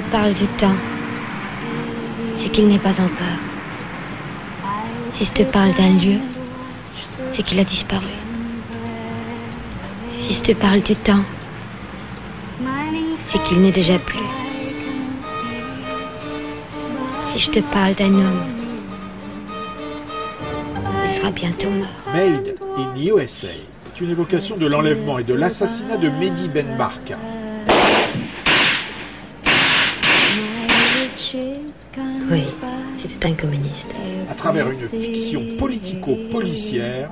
Je 0.01 0.07
te 0.07 0.11
parle 0.13 0.33
du 0.33 0.47
temps, 0.47 0.77
c'est 2.37 2.49
qu'il 2.51 2.69
n'est 2.69 2.79
pas 2.79 2.99
encore. 3.01 3.41
Si 5.13 5.27
je 5.27 5.33
te 5.33 5.43
parle 5.43 5.75
d'un 5.75 5.99
lieu, 5.99 6.19
c'est 7.33 7.43
qu'il 7.43 7.59
a 7.59 7.65
disparu. 7.65 8.07
Si 10.23 10.35
je 10.35 10.43
te 10.43 10.53
parle 10.53 10.81
du 10.81 10.97
temps, 10.97 11.25
c'est 13.27 13.43
qu'il 13.45 13.61
n'est 13.61 13.73
déjà 13.73 13.99
plus. 13.99 14.19
Si 17.29 17.39
je 17.39 17.51
te 17.51 17.61
parle 17.61 17.95
d'un 17.95 18.15
homme, 18.15 18.45
il 21.05 21.11
sera 21.11 21.31
bientôt 21.31 21.71
mort. 21.71 21.89
Made 22.15 22.55
in 22.79 22.97
USA 22.97 23.49
est 23.49 24.01
une 24.01 24.11
évocation 24.11 24.57
de 24.57 24.67
l'enlèvement 24.67 25.19
et 25.19 25.25
de 25.25 25.35
l'assassinat 25.35 25.99
de 25.99 26.09
Mehdi 26.09 26.49
Ben 26.49 26.77
Barka. 26.79 27.17
Oui, 32.31 32.45
c'était 33.03 33.27
un 33.27 33.35
communiste. 33.35 33.89
À 34.29 34.35
travers 34.35 34.71
une 34.71 34.87
fiction 34.87 35.49
politico-policière 35.59 37.11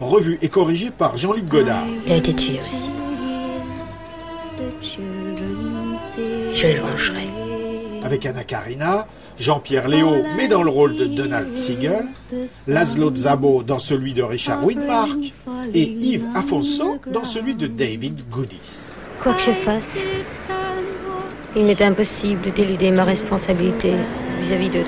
revu 0.00 0.38
et 0.42 0.48
corrigé 0.48 0.90
par 0.90 1.16
Jean-Luc 1.16 1.46
Godard. 1.46 1.86
Il 2.06 2.12
a 2.12 2.16
été 2.16 2.32
tué 2.32 2.60
aussi. 2.60 2.90
Je 6.54 6.66
le 6.66 6.80
vengerai. 6.80 7.24
Avec 8.02 8.24
Anna 8.26 8.44
Karina, 8.44 9.08
Jean-Pierre 9.38 9.88
Léo, 9.88 10.24
mais 10.36 10.46
dans 10.46 10.62
le 10.62 10.70
rôle 10.70 10.96
de 10.96 11.06
Donald 11.06 11.56
Siegel, 11.56 12.04
Laszlo 12.66 13.14
Szabo 13.14 13.62
dans 13.62 13.78
celui 13.78 14.14
de 14.14 14.22
Richard 14.22 14.64
Widmark, 14.64 15.34
et 15.74 15.96
Yves 16.00 16.26
Afonso 16.34 16.98
dans 17.12 17.24
celui 17.24 17.54
de 17.54 17.66
David 17.66 18.28
Goodis. 18.30 19.06
Quoi 19.22 19.34
que 19.34 19.42
je 19.42 19.52
fasse, 19.64 19.98
il 21.56 21.64
m'est 21.64 21.82
impossible 21.82 22.52
d'éluder 22.52 22.90
ma 22.90 23.04
responsabilité 23.04 23.96
toi. 24.50 24.82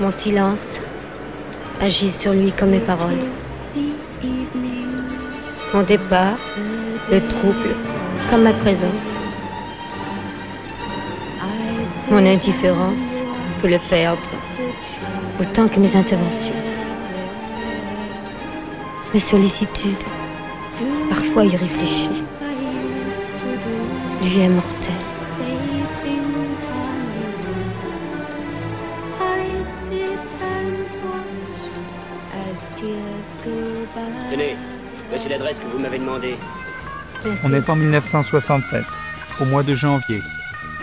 Mon 0.00 0.12
silence 0.12 0.80
agit 1.80 2.12
sur 2.12 2.32
lui 2.32 2.52
comme 2.52 2.70
mes 2.70 2.78
paroles. 2.78 3.18
Mon 5.74 5.82
départ 5.82 6.38
le 7.10 7.26
trouble 7.26 7.74
comme 8.30 8.42
ma 8.42 8.52
présence. 8.52 9.08
Mon 12.10 12.24
indifférence 12.24 12.96
peut 13.60 13.68
le 13.68 13.78
perdre 13.90 14.22
autant 15.40 15.68
que 15.68 15.80
mes 15.80 15.94
interventions. 15.96 16.54
Mes 19.12 19.20
sollicitudes, 19.20 20.04
parfois 21.08 21.44
y 21.44 21.56
réfléchir. 21.56 22.10
Lui 24.22 24.40
est 24.40 24.48
mortel. 24.48 24.97
Voici 35.18 35.28
l'adresse 35.28 35.56
que 35.58 35.76
vous 35.76 35.82
m'avez 35.82 35.98
demandée. 35.98 36.36
On 37.44 37.52
est 37.52 37.68
en 37.68 37.76
1967, 37.76 38.84
au 39.40 39.44
mois 39.46 39.62
de 39.62 39.74
janvier. 39.74 40.22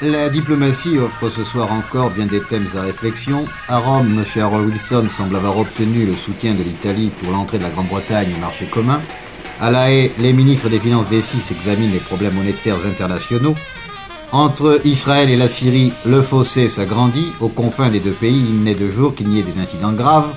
La 0.01 0.29
diplomatie 0.29 0.97
offre 0.99 1.29
ce 1.29 1.43
soir 1.43 1.71
encore 1.71 2.09
bien 2.09 2.25
des 2.25 2.41
thèmes 2.41 2.67
à 2.77 2.81
réflexion. 2.81 3.45
À 3.69 3.77
Rome, 3.77 4.19
M. 4.19 4.41
Harold 4.41 4.67
Wilson 4.67 5.07
semble 5.07 5.37
avoir 5.37 5.57
obtenu 5.57 6.05
le 6.05 6.13
soutien 6.13 6.53
de 6.53 6.63
l'Italie 6.63 7.11
pour 7.21 7.31
l'entrée 7.31 7.59
de 7.59 7.63
la 7.63 7.69
Grande-Bretagne 7.69 8.33
au 8.35 8.39
marché 8.41 8.65
commun. 8.65 8.99
À 9.61 9.71
La 9.71 9.89
Haye, 9.89 10.11
les 10.19 10.33
ministres 10.33 10.67
des 10.67 10.79
Finances 10.79 11.07
des 11.07 11.21
six 11.21 11.51
examinent 11.51 11.93
les 11.93 11.99
problèmes 11.99 12.33
monétaires 12.33 12.85
internationaux. 12.85 13.55
Entre 14.33 14.81
Israël 14.83 15.29
et 15.29 15.37
la 15.37 15.47
Syrie, 15.47 15.93
le 16.05 16.21
fossé 16.21 16.67
s'agrandit. 16.67 17.31
Aux 17.39 17.47
confins 17.47 17.89
des 17.89 18.01
deux 18.01 18.11
pays, 18.11 18.45
il 18.49 18.63
n'est 18.63 18.75
de 18.75 18.89
jour 18.89 19.15
qu'il 19.15 19.29
n'y 19.29 19.39
ait 19.39 19.43
des 19.43 19.59
incidents 19.59 19.93
graves. 19.93 20.33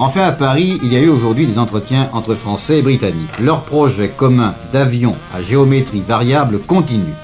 Enfin, 0.00 0.22
à 0.22 0.30
Paris, 0.30 0.78
il 0.84 0.92
y 0.92 0.96
a 0.96 1.00
eu 1.00 1.08
aujourd'hui 1.08 1.44
des 1.44 1.58
entretiens 1.58 2.08
entre 2.12 2.36
Français 2.36 2.78
et 2.78 2.82
Britanniques. 2.82 3.40
Leur 3.40 3.64
projet 3.64 4.08
commun 4.08 4.54
d'avion 4.72 5.16
à 5.34 5.42
géométrie 5.42 6.02
variable 6.02 6.60
continue. 6.60 7.14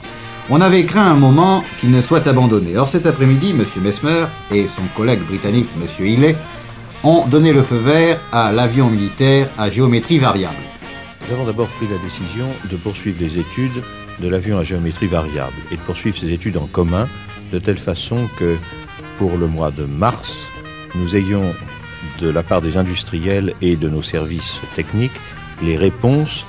On 0.50 0.60
avait 0.60 0.84
craint 0.84 1.06
un 1.06 1.14
moment 1.14 1.62
qu'il 1.78 1.92
ne 1.92 2.00
soit 2.00 2.26
abandonné. 2.26 2.76
Or, 2.76 2.88
cet 2.88 3.06
après-midi, 3.06 3.50
M. 3.50 3.64
Mesmer 3.80 4.26
et 4.52 4.66
son 4.66 4.82
collègue 4.96 5.22
britannique, 5.22 5.68
M. 5.80 6.04
Hillet, 6.04 6.34
ont 7.04 7.24
donné 7.28 7.52
le 7.52 7.62
feu 7.62 7.76
vert 7.76 8.18
à 8.32 8.50
l'avion 8.50 8.90
militaire 8.90 9.48
à 9.56 9.70
géométrie 9.70 10.18
variable. 10.18 10.56
Nous 11.28 11.34
avons 11.34 11.46
d'abord 11.46 11.68
pris 11.68 11.86
la 11.86 11.98
décision 11.98 12.48
de 12.68 12.76
poursuivre 12.76 13.18
les 13.20 13.38
études 13.38 13.84
de 14.20 14.28
l'avion 14.28 14.58
à 14.58 14.64
géométrie 14.64 15.06
variable 15.06 15.54
et 15.70 15.76
de 15.76 15.80
poursuivre 15.82 16.16
ces 16.18 16.32
études 16.32 16.56
en 16.56 16.66
commun 16.66 17.08
de 17.52 17.60
telle 17.60 17.78
façon 17.78 18.28
que 18.36 18.56
pour 19.16 19.36
le 19.36 19.46
mois 19.46 19.70
de 19.70 19.84
mars, 19.84 20.48
nous 20.96 21.14
ayons 21.14 21.54
de 22.20 22.28
la 22.28 22.42
part 22.42 22.60
des 22.60 22.76
industriels 22.76 23.54
et 23.60 23.76
de 23.76 23.88
nos 23.88 24.02
services 24.02 24.60
techniques 24.74 25.12
les 25.62 25.76
réponses 25.76 26.44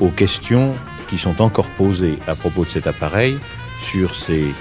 aux 0.00 0.08
questions 0.08 0.74
qui 1.08 1.18
sont 1.18 1.42
encore 1.42 1.68
posées 1.70 2.18
à 2.26 2.34
propos 2.34 2.64
de 2.64 2.70
cet 2.70 2.86
appareil 2.86 3.38
sur 3.80 4.14
ses 4.14 4.54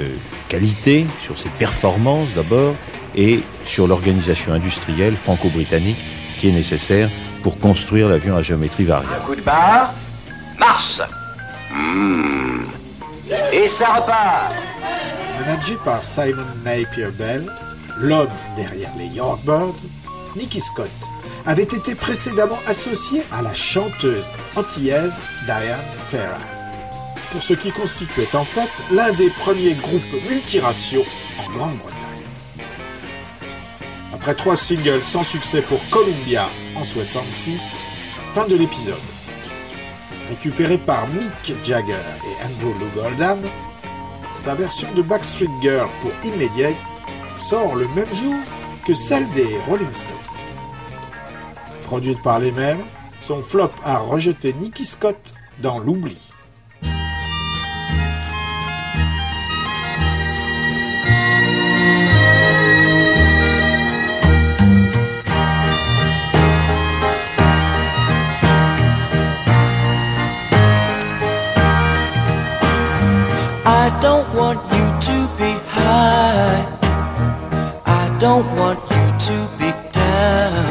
euh, 0.00 0.08
qualités, 0.48 1.06
sur 1.20 1.38
ses 1.38 1.48
performances 1.50 2.34
d'abord 2.34 2.74
et 3.14 3.40
sur 3.64 3.86
l'organisation 3.86 4.52
industrielle 4.52 5.14
franco-britannique 5.14 6.04
qui 6.38 6.48
est 6.48 6.52
nécessaire 6.52 7.10
pour 7.42 7.58
construire 7.58 8.08
l'avion 8.08 8.36
à 8.36 8.42
géométrie 8.42 8.84
variable. 8.84 9.24
Coup 9.26 9.36
de 9.36 9.42
barre, 9.42 9.94
Mars. 10.58 11.02
Hmm. 11.72 12.64
Et 13.52 13.68
ça 13.68 13.94
repart. 13.94 14.54
Managé 15.40 15.76
par 15.84 16.02
Simon 16.02 16.42
Napier 16.64 17.10
Bell, 17.18 17.44
l'homme 18.04 18.28
derrière 18.56 18.92
les 18.98 19.06
Yardbirds, 19.06 19.82
Nicky 20.36 20.60
Scott 20.60 20.90
avait 21.46 21.62
été 21.62 21.94
précédemment 21.94 22.58
associé 22.66 23.22
à 23.32 23.42
la 23.42 23.54
chanteuse 23.54 24.26
antillaise 24.56 25.12
Diane 25.46 25.80
Farrar, 26.08 26.40
pour 27.32 27.42
ce 27.42 27.54
qui 27.54 27.70
constituait 27.70 28.34
en 28.34 28.44
fait 28.44 28.70
l'un 28.90 29.12
des 29.12 29.30
premiers 29.30 29.74
groupes 29.74 30.02
multiraciaux 30.28 31.04
en 31.38 31.50
Grande-Bretagne. 31.56 32.00
Après 34.12 34.34
trois 34.34 34.56
singles 34.56 35.02
sans 35.02 35.22
succès 35.22 35.62
pour 35.62 35.80
Columbia 35.90 36.48
en 36.76 36.84
66, 36.84 37.76
fin 38.32 38.46
de 38.46 38.56
l'épisode. 38.56 38.96
Récupéré 40.28 40.78
par 40.78 41.06
Mick 41.08 41.54
Jagger 41.64 41.92
et 41.92 42.44
Andrew 42.46 42.72
Lou 42.78 43.02
sa 44.38 44.54
version 44.54 44.88
de 44.92 45.00
Backstreet 45.00 45.48
Girl 45.62 45.88
pour 46.02 46.10
Immediate 46.22 46.93
sort 47.36 47.74
le 47.76 47.88
même 47.88 48.12
jour 48.14 48.36
que 48.86 48.94
celle 48.94 49.30
des 49.32 49.58
Rolling 49.68 49.92
Stones. 49.92 50.16
Produite 51.82 52.22
par 52.22 52.38
les 52.38 52.52
mêmes, 52.52 52.82
son 53.22 53.40
flop 53.42 53.70
a 53.84 53.98
rejeté 53.98 54.52
Nicky 54.52 54.84
Scott 54.84 55.34
dans 55.60 55.78
l'oubli. 55.78 56.33
Don't 78.34 78.58
want 78.58 78.80
you 78.90 79.06
to 79.28 79.36
be 79.60 79.70
down. 79.92 80.66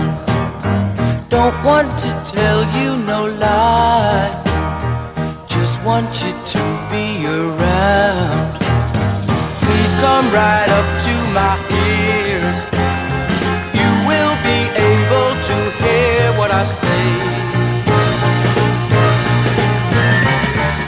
Don't 1.29 1.57
want 1.63 1.87
to 1.97 2.09
tell 2.35 2.61
you 2.77 2.89
no 3.11 3.19
lie. 3.39 4.31
Just 5.47 5.81
want 5.87 6.09
you 6.21 6.31
to 6.53 6.63
be 6.91 7.05
around. 7.25 8.51
Please 9.63 9.93
come 10.05 10.27
right 10.41 10.69
up 10.79 10.87
to 11.07 11.13
my 11.39 11.55
ears. 11.87 12.59
You 13.79 13.91
will 14.09 14.35
be 14.49 14.59
able 14.91 15.31
to 15.49 15.57
hear 15.81 16.21
what 16.39 16.51
I 16.51 16.65
say. 16.81 17.07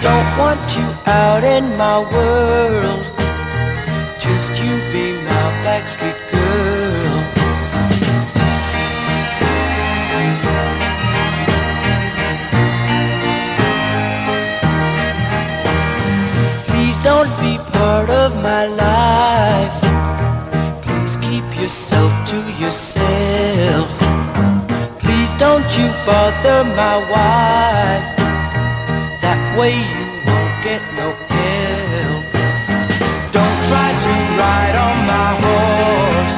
Don't 0.07 0.31
want 0.41 0.65
you 0.77 0.87
out 1.23 1.43
in 1.45 1.77
my 1.77 1.99
world. 2.13 3.05
Just 4.19 4.49
you 4.61 4.73
be 4.91 5.05
my 5.23 5.47
backstreet 5.63 6.14
my 26.63 26.97
wife. 27.11 28.07
That 29.21 29.39
way 29.59 29.75
you 29.75 30.05
won't 30.25 30.55
get 30.63 30.81
no 30.95 31.11
help. 31.35 32.23
Don't 33.35 33.59
try 33.69 33.89
to 34.05 34.13
ride 34.39 34.75
on 34.87 34.97
my 35.13 35.29
horse. 35.43 36.37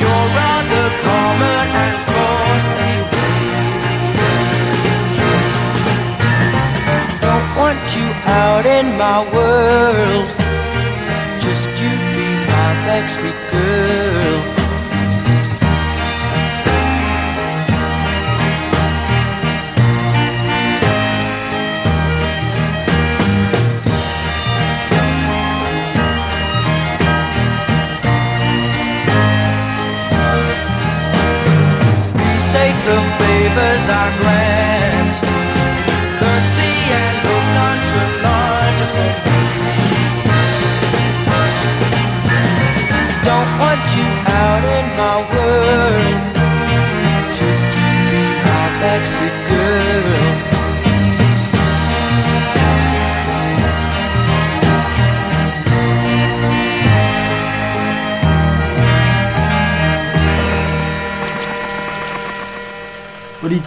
You're 0.00 0.28
rather 0.38 0.86
common 1.06 1.66
and 1.86 1.96
coarse. 2.12 2.66
Don't 7.26 7.48
want 7.58 7.82
you 7.96 8.06
out 8.44 8.64
in 8.78 8.86
my 8.96 9.18
world. 9.34 10.28
Just 11.40 11.66
you 11.82 11.90
be 12.14 12.28
my 12.54 12.70
backstreet 12.86 13.39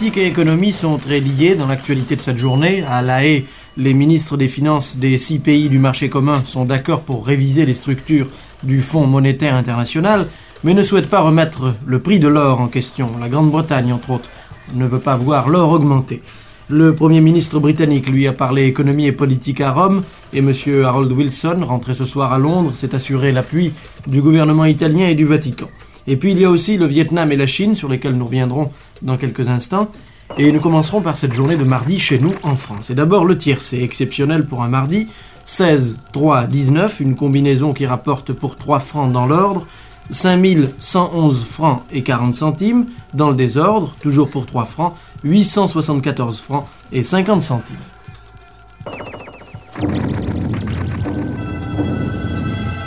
Politique 0.04 0.22
et 0.22 0.26
économie 0.26 0.72
sont 0.72 0.98
très 0.98 1.18
liés 1.18 1.54
dans 1.54 1.66
l'actualité 1.66 2.14
de 2.14 2.20
cette 2.20 2.36
journée. 2.36 2.84
À 2.86 3.00
La 3.00 3.24
Haye, 3.24 3.46
les 3.78 3.94
ministres 3.94 4.36
des 4.36 4.48
Finances 4.48 4.98
des 4.98 5.16
six 5.16 5.38
pays 5.38 5.70
du 5.70 5.78
marché 5.78 6.10
commun 6.10 6.42
sont 6.44 6.66
d'accord 6.66 7.00
pour 7.00 7.24
réviser 7.24 7.64
les 7.64 7.72
structures 7.72 8.26
du 8.62 8.82
Fonds 8.82 9.06
monétaire 9.06 9.54
international, 9.54 10.26
mais 10.62 10.74
ne 10.74 10.82
souhaitent 10.82 11.08
pas 11.08 11.22
remettre 11.22 11.72
le 11.86 12.00
prix 12.00 12.18
de 12.18 12.28
l'or 12.28 12.60
en 12.60 12.68
question. 12.68 13.12
La 13.18 13.30
Grande-Bretagne, 13.30 13.94
entre 13.94 14.10
autres, 14.10 14.28
ne 14.74 14.86
veut 14.86 14.98
pas 14.98 15.16
voir 15.16 15.48
l'or 15.48 15.70
augmenter. 15.70 16.20
Le 16.68 16.94
Premier 16.94 17.22
ministre 17.22 17.58
britannique 17.58 18.10
lui 18.10 18.28
a 18.28 18.34
parlé 18.34 18.66
économie 18.66 19.06
et 19.06 19.12
politique 19.12 19.62
à 19.62 19.72
Rome, 19.72 20.02
et 20.34 20.40
M. 20.40 20.52
Harold 20.84 21.10
Wilson, 21.12 21.60
rentré 21.62 21.94
ce 21.94 22.04
soir 22.04 22.30
à 22.30 22.38
Londres, 22.38 22.72
s'est 22.74 22.94
assuré 22.94 23.32
l'appui 23.32 23.72
du 24.06 24.20
gouvernement 24.20 24.66
italien 24.66 25.08
et 25.08 25.14
du 25.14 25.24
Vatican. 25.24 25.70
Et 26.06 26.16
puis 26.16 26.32
il 26.32 26.38
y 26.38 26.44
a 26.44 26.50
aussi 26.50 26.76
le 26.76 26.86
Vietnam 26.86 27.32
et 27.32 27.36
la 27.36 27.46
Chine, 27.46 27.74
sur 27.74 27.88
lesquels 27.88 28.14
nous 28.14 28.26
reviendrons 28.26 28.70
dans 29.02 29.16
quelques 29.16 29.48
instants. 29.48 29.90
Et 30.38 30.50
nous 30.50 30.60
commencerons 30.60 31.00
par 31.00 31.16
cette 31.16 31.32
journée 31.32 31.56
de 31.56 31.64
mardi 31.64 31.98
chez 32.00 32.18
nous 32.18 32.32
en 32.42 32.56
France. 32.56 32.90
Et 32.90 32.94
d'abord 32.94 33.24
le 33.24 33.38
tiercé, 33.38 33.82
exceptionnel 33.82 34.44
pour 34.44 34.62
un 34.62 34.68
mardi. 34.68 35.06
16, 35.44 35.98
3, 36.12 36.46
19, 36.46 37.00
une 37.00 37.14
combinaison 37.14 37.72
qui 37.72 37.86
rapporte 37.86 38.32
pour 38.32 38.56
3 38.56 38.80
francs 38.80 39.12
dans 39.12 39.26
l'ordre. 39.26 39.66
5111 40.10 41.44
francs 41.44 41.82
et 41.92 42.02
40 42.02 42.34
centimes 42.34 42.86
dans 43.14 43.30
le 43.30 43.36
désordre, 43.36 43.94
toujours 44.00 44.28
pour 44.28 44.46
3 44.46 44.64
francs. 44.64 44.94
874 45.24 46.40
francs 46.40 46.66
et 46.92 47.02
50 47.02 47.42
centimes. 47.42 47.76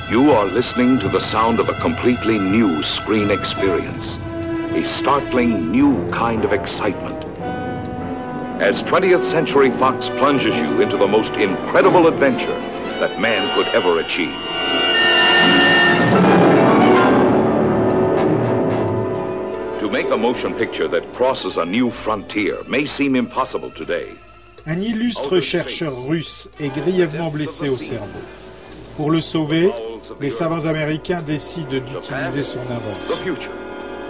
You 0.10 0.32
are 0.32 0.46
listening 0.46 1.00
to 1.00 1.10
the 1.10 1.20
sound 1.20 1.60
of 1.60 1.68
a 1.68 1.74
completely 1.82 2.40
new 2.40 2.82
screen 2.82 3.30
experience, 3.30 4.16
a 4.72 4.82
startling 4.86 5.70
new 5.70 6.08
kind 6.08 6.46
of 6.46 6.54
excitement. 6.54 7.26
As 8.62 8.82
20th 8.84 9.26
Century 9.26 9.70
Fox 9.72 10.08
plunges 10.08 10.56
you 10.56 10.80
into 10.80 10.96
the 10.96 11.06
most 11.06 11.34
incredible 11.34 12.08
adventure 12.08 12.58
that 13.02 13.20
man 13.20 13.54
could 13.54 13.68
ever 13.76 14.00
achieve. 14.00 14.32
To 19.82 19.90
make 19.92 20.10
a 20.10 20.16
motion 20.16 20.54
picture 20.54 20.88
that 20.88 21.12
crosses 21.12 21.58
a 21.58 21.66
new 21.66 21.92
frontier 21.92 22.64
may 22.70 22.86
seem 22.86 23.18
impossible 23.18 23.72
today. 23.72 24.14
Un 24.66 24.82
illustre 24.82 25.42
chercheur 25.42 25.94
russe 26.08 26.48
est 26.62 26.74
grièvement 26.74 27.30
blessé 27.30 27.68
au 27.68 27.76
cerveau. 27.76 28.22
Pour 28.96 29.12
le 29.12 29.20
sauver, 29.22 29.72
les 30.20 30.30
savants 30.30 30.66
américains 30.66 31.22
décident 31.22 31.68
d'utiliser 31.70 32.44
son 32.44 32.60
The 32.66 32.72
invention. 32.74 33.16
future. 33.24 33.52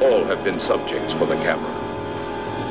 All 0.01 0.23
have 0.25 0.43
been 0.43 0.59
subjects 0.59 1.13
for 1.13 1.25
the 1.25 1.35
camera. 1.35 1.69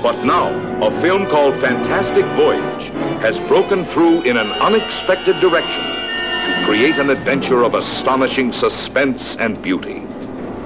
But 0.02 0.24
now, 0.24 0.48
a 0.86 0.90
film 1.00 1.26
called 1.26 1.56
Fantastic 1.58 2.24
Voyage 2.36 2.90
has 3.20 3.40
broken 3.40 3.84
through 3.84 4.22
in 4.22 4.36
an 4.36 4.50
unexpected 4.60 5.40
direction 5.40 5.82
to 5.82 6.64
create 6.64 6.98
an 6.98 7.10
adventure 7.10 7.64
of 7.64 7.74
astonishing 7.74 8.52
suspense 8.52 9.36
and 9.36 9.60
beauty. 9.60 10.00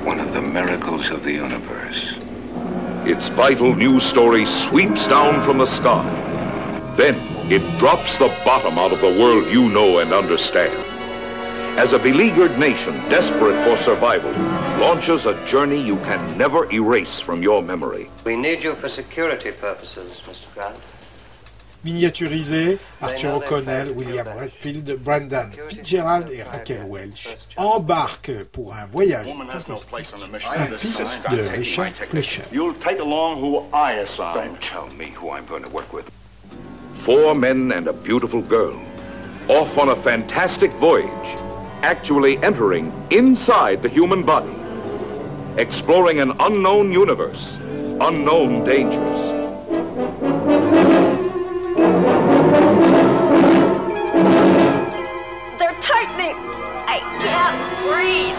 One 0.04 0.20
of 0.20 0.32
the 0.32 0.42
miracles 0.42 1.10
of 1.10 1.22
the 1.24 1.32
universe. 1.32 2.16
Its 3.06 3.28
vital 3.28 3.74
news 3.74 4.02
story 4.02 4.44
sweeps 4.44 5.06
down 5.06 5.42
from 5.42 5.58
the 5.58 5.66
sky. 5.66 6.04
Then 6.96 7.14
it 7.50 7.78
drops 7.78 8.18
the 8.18 8.28
bottom 8.44 8.78
out 8.78 8.92
of 8.92 9.00
the 9.00 9.18
world 9.18 9.46
you 9.46 9.68
know 9.70 10.00
and 10.00 10.12
understand. 10.12 10.89
As 11.78 11.92
a 11.92 11.98
beleaguered 11.98 12.58
nation 12.58 12.94
desperate 13.08 13.62
for 13.64 13.76
survival 13.76 14.32
launches 14.80 15.26
a 15.26 15.34
journey 15.46 15.80
you 15.80 15.96
can 15.98 16.36
never 16.36 16.70
erase 16.72 17.20
from 17.20 17.42
your 17.42 17.62
memory. 17.62 18.10
We 18.24 18.36
need 18.36 18.64
you 18.64 18.74
for 18.74 18.88
security 18.88 19.52
purposes, 19.52 20.22
Mr. 20.26 20.52
Grant. 20.54 20.76
Miniaturisé, 21.84 22.78
Arthur 23.00 23.30
O'Connell, 23.30 23.94
William 23.94 24.26
Redfield, 24.26 25.02
Brandon 25.02 25.50
Fitzgerald 25.68 26.28
et 26.30 26.42
Raquel 26.42 26.84
Welch 26.86 27.26
embarquent 27.56 28.44
pour 28.52 28.74
un 28.74 28.86
voyage 28.86 29.26
fantastique. 29.26 30.12
Un 30.44 30.66
film 30.66 31.08
de 31.30 31.42
Richard 31.56 31.94
Fleischer. 31.94 32.42
You'll 32.52 32.74
take 32.74 33.00
along 33.00 33.40
who 33.40 33.64
I 33.72 33.92
assign. 33.92 34.34
Don't 34.34 34.60
tell 34.60 34.88
me 34.98 35.06
who 35.14 35.30
I'm 35.30 35.46
going 35.46 35.62
to 35.62 35.70
work 35.70 35.90
with. 35.92 36.10
Four 36.96 37.34
men 37.34 37.72
and 37.72 37.88
a 37.88 37.94
beautiful 37.94 38.42
girl, 38.42 38.78
off 39.48 39.78
on 39.78 39.88
a 39.88 39.96
fantastic 39.96 40.70
voyage, 40.72 41.40
actually 41.82 42.38
entering 42.42 42.92
inside 43.10 43.82
the 43.82 43.88
human 43.88 44.22
body, 44.22 44.54
exploring 45.56 46.20
an 46.20 46.32
unknown 46.40 46.92
universe, 46.92 47.56
unknown 48.00 48.64
dangers. 48.64 49.20
They're 55.58 55.80
tightening. 55.80 56.36
I 56.86 57.00
can't 57.20 57.60
breathe. 57.88 58.36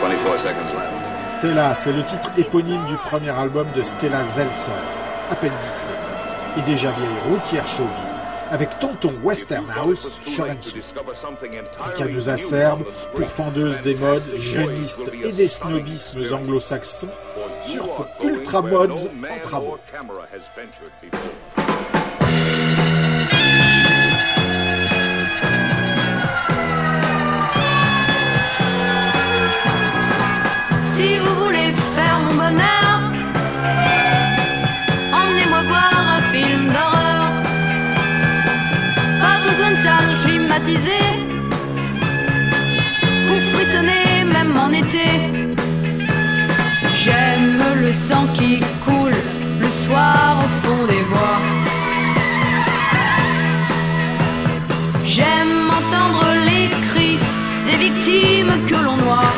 24 0.00 0.38
seconds 0.38 0.72
left. 0.74 0.94
Stella, 1.38 1.74
c'est 1.74 1.92
le 1.92 2.04
titre 2.04 2.30
éponyme 2.38 2.84
du 2.86 2.96
premier 2.96 3.30
album 3.30 3.66
de 3.74 3.82
Stella 3.82 4.24
Zelser, 4.24 4.70
à 5.30 5.34
peine 5.34 5.52
17 5.60 5.90
ans, 5.90 6.58
et 6.58 6.62
déjà 6.62 6.90
vieille 6.92 7.08
routière 7.28 7.66
showbiz, 7.66 8.24
avec 8.50 8.78
tonton 8.78 9.12
Westernhouse, 9.22 10.20
Shorensu. 10.36 10.82
Ricaneuse 11.78 12.28
acerbe, 12.28 12.84
pourfendeuse 13.14 13.80
des 13.82 13.96
modes, 13.96 14.22
jeuniste 14.36 15.00
et 15.22 15.32
des 15.32 15.48
snobismes 15.48 16.22
anglo-saxons, 16.32 17.08
sur 17.62 17.86
fond 17.86 18.06
ultra 18.22 18.62
mods 18.62 19.08
en 19.30 19.40
travaux. 19.42 19.78
Sang 47.94 48.26
qui 48.34 48.60
coule 48.84 49.18
le 49.60 49.70
soir 49.70 50.44
au 50.44 50.48
fond 50.60 50.86
des 50.86 51.02
bois. 51.12 51.40
J'aime 55.04 55.70
entendre 55.80 56.26
les 56.48 56.68
cris 56.88 57.18
des 57.66 57.76
victimes 57.86 58.54
que 58.66 58.74
l'on 58.84 58.96
noie. 58.96 59.30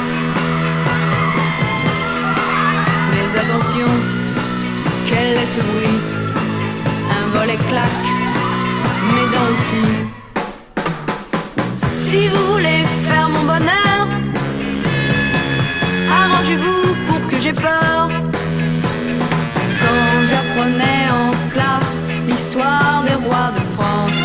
Mais 3.13 3.41
attention, 3.43 3.91
quel 5.07 5.35
est 5.43 5.51
ce 5.55 5.61
bruit 5.61 5.99
Un 7.19 7.39
volet 7.39 7.59
claque, 7.69 8.09
mes 9.15 9.27
dents 9.33 9.51
aussi. 9.55 9.85
Si 11.99 12.29
vous 12.29 12.53
voulez 12.53 12.85
faire 13.07 13.29
mon 13.29 13.43
bonheur, 13.43 14.01
arrangez-vous 16.11 16.95
pour 17.07 17.27
que 17.29 17.37
j'ai 17.41 17.53
peur. 17.53 17.86
Quand 20.57 20.63
j'apprenais 20.63 21.11
en 21.11 21.51
classe 21.53 22.03
l'histoire 22.27 23.05
des 23.07 23.15
rois 23.15 23.51
de 23.55 23.63
France, 23.75 24.23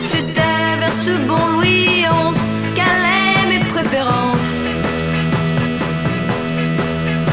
c'était 0.00 0.78
vers 0.78 0.92
ce 1.02 1.16
bon 1.26 1.52
Louis 1.54 2.04
XI 2.04 2.38
qu'allaient 2.74 3.58
mes 3.58 3.64
préférences. 3.70 4.64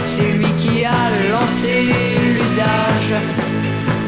C'est 0.05 0.31
lui 0.31 0.47
qui 0.57 0.85
a 0.85 0.91
lancé 1.31 1.89
l'usage 2.33 3.15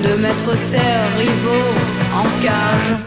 de 0.03 0.15
mettre 0.21 0.57
ses 0.57 0.77
rivaux 1.17 1.73
en 2.13 2.23
cage. 2.41 3.04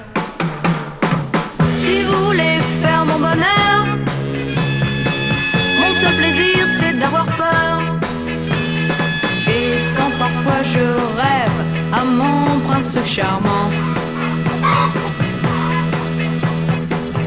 Charmant, 13.04 13.70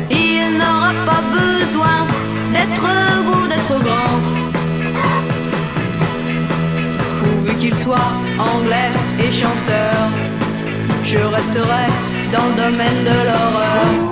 il 0.10 0.58
n'aura 0.58 0.94
pas 1.06 1.22
besoin 1.40 2.06
d'être 2.54 2.88
beau, 3.26 3.48
d'être 3.48 3.84
grand. 3.84 4.20
Pourvu 7.20 7.56
qu'il 7.60 7.78
soit 7.78 8.14
anglais 8.38 8.92
et 9.20 9.32
chanteur, 9.32 10.10
je 11.04 11.18
resterai 11.18 11.88
dans 12.34 12.46
le 12.50 12.56
domaine 12.64 13.04
de 13.04 13.18
l'horreur. 13.28 14.12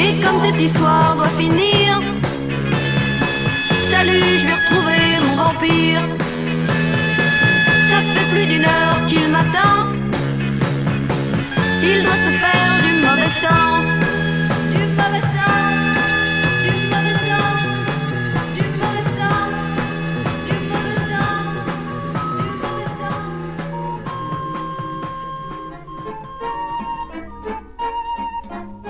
Et 0.00 0.12
comme 0.22 0.40
cette 0.40 0.60
histoire 0.60 1.16
doit 1.16 1.34
finir, 1.38 2.00
salut, 3.78 4.38
je 4.38 4.46
vais 4.46 4.54
retrouver 4.54 5.02
mon 5.26 5.36
l'Empire. 5.42 6.02
Ça 7.90 7.96
fait 8.02 8.30
plus 8.32 8.46
d'une 8.46 8.64
heure 8.64 8.87
Il 11.90 12.02
doit 12.02 12.12
se 12.12 12.30
faire 12.30 12.82
du 12.82 12.92
mauvais 13.00 13.30
sang. 13.30 13.97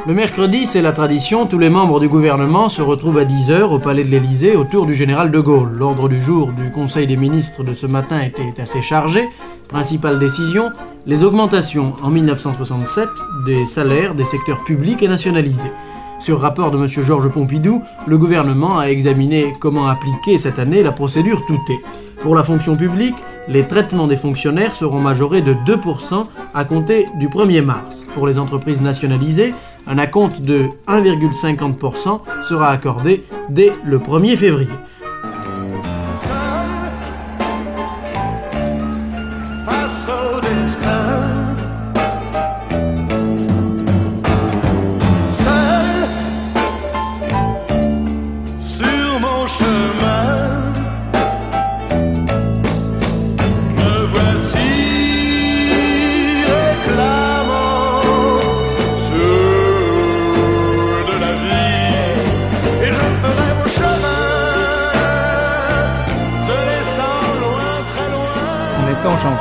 Le 0.08 0.14
mercredi, 0.14 0.64
c'est 0.64 0.80
la 0.80 0.92
tradition, 0.92 1.44
tous 1.44 1.58
les 1.58 1.68
membres 1.68 2.00
du 2.00 2.08
gouvernement 2.08 2.70
se 2.70 2.80
retrouvent 2.80 3.18
à 3.18 3.26
10h 3.26 3.64
au 3.64 3.78
palais 3.78 4.04
de 4.04 4.08
l'Élysée 4.08 4.56
autour 4.56 4.86
du 4.86 4.94
général 4.94 5.30
de 5.30 5.38
Gaulle. 5.38 5.76
L'ordre 5.76 6.08
du 6.08 6.22
jour 6.22 6.50
du 6.50 6.72
Conseil 6.72 7.06
des 7.06 7.18
ministres 7.18 7.62
de 7.62 7.74
ce 7.74 7.84
matin 7.84 8.22
était 8.22 8.58
assez 8.58 8.80
chargé. 8.80 9.28
Principale 9.68 10.18
décision, 10.18 10.70
les 11.04 11.24
augmentations 11.24 11.92
en 12.02 12.08
1967 12.08 13.06
des 13.44 13.66
salaires 13.66 14.14
des 14.14 14.24
secteurs 14.24 14.64
publics 14.64 15.02
et 15.02 15.08
nationalisés. 15.08 15.72
Sur 16.18 16.40
rapport 16.40 16.70
de 16.70 16.78
M. 16.78 16.88
Georges 16.88 17.28
Pompidou, 17.28 17.82
le 18.06 18.16
gouvernement 18.16 18.78
a 18.78 18.86
examiné 18.86 19.52
comment 19.60 19.88
appliquer 19.88 20.38
cette 20.38 20.58
année 20.58 20.82
la 20.82 20.92
procédure 20.92 21.44
Touté. 21.46 21.78
Pour 22.22 22.34
la 22.34 22.42
fonction 22.42 22.76
publique, 22.76 23.14
les 23.46 23.68
traitements 23.68 24.06
des 24.06 24.16
fonctionnaires 24.16 24.74
seront 24.74 25.00
majorés 25.00 25.42
de 25.42 25.54
2% 25.54 26.24
à 26.52 26.64
compter 26.64 27.06
du 27.18 27.28
1er 27.28 27.62
mars. 27.62 28.04
Pour 28.14 28.26
les 28.26 28.38
entreprises 28.38 28.80
nationalisées, 28.80 29.54
un 29.86 29.98
acompte 29.98 30.40
de 30.42 30.68
1,50% 30.86 32.20
sera 32.42 32.70
accordé 32.70 33.24
dès 33.48 33.72
le 33.84 33.98
1er 33.98 34.36
février. 34.36 34.68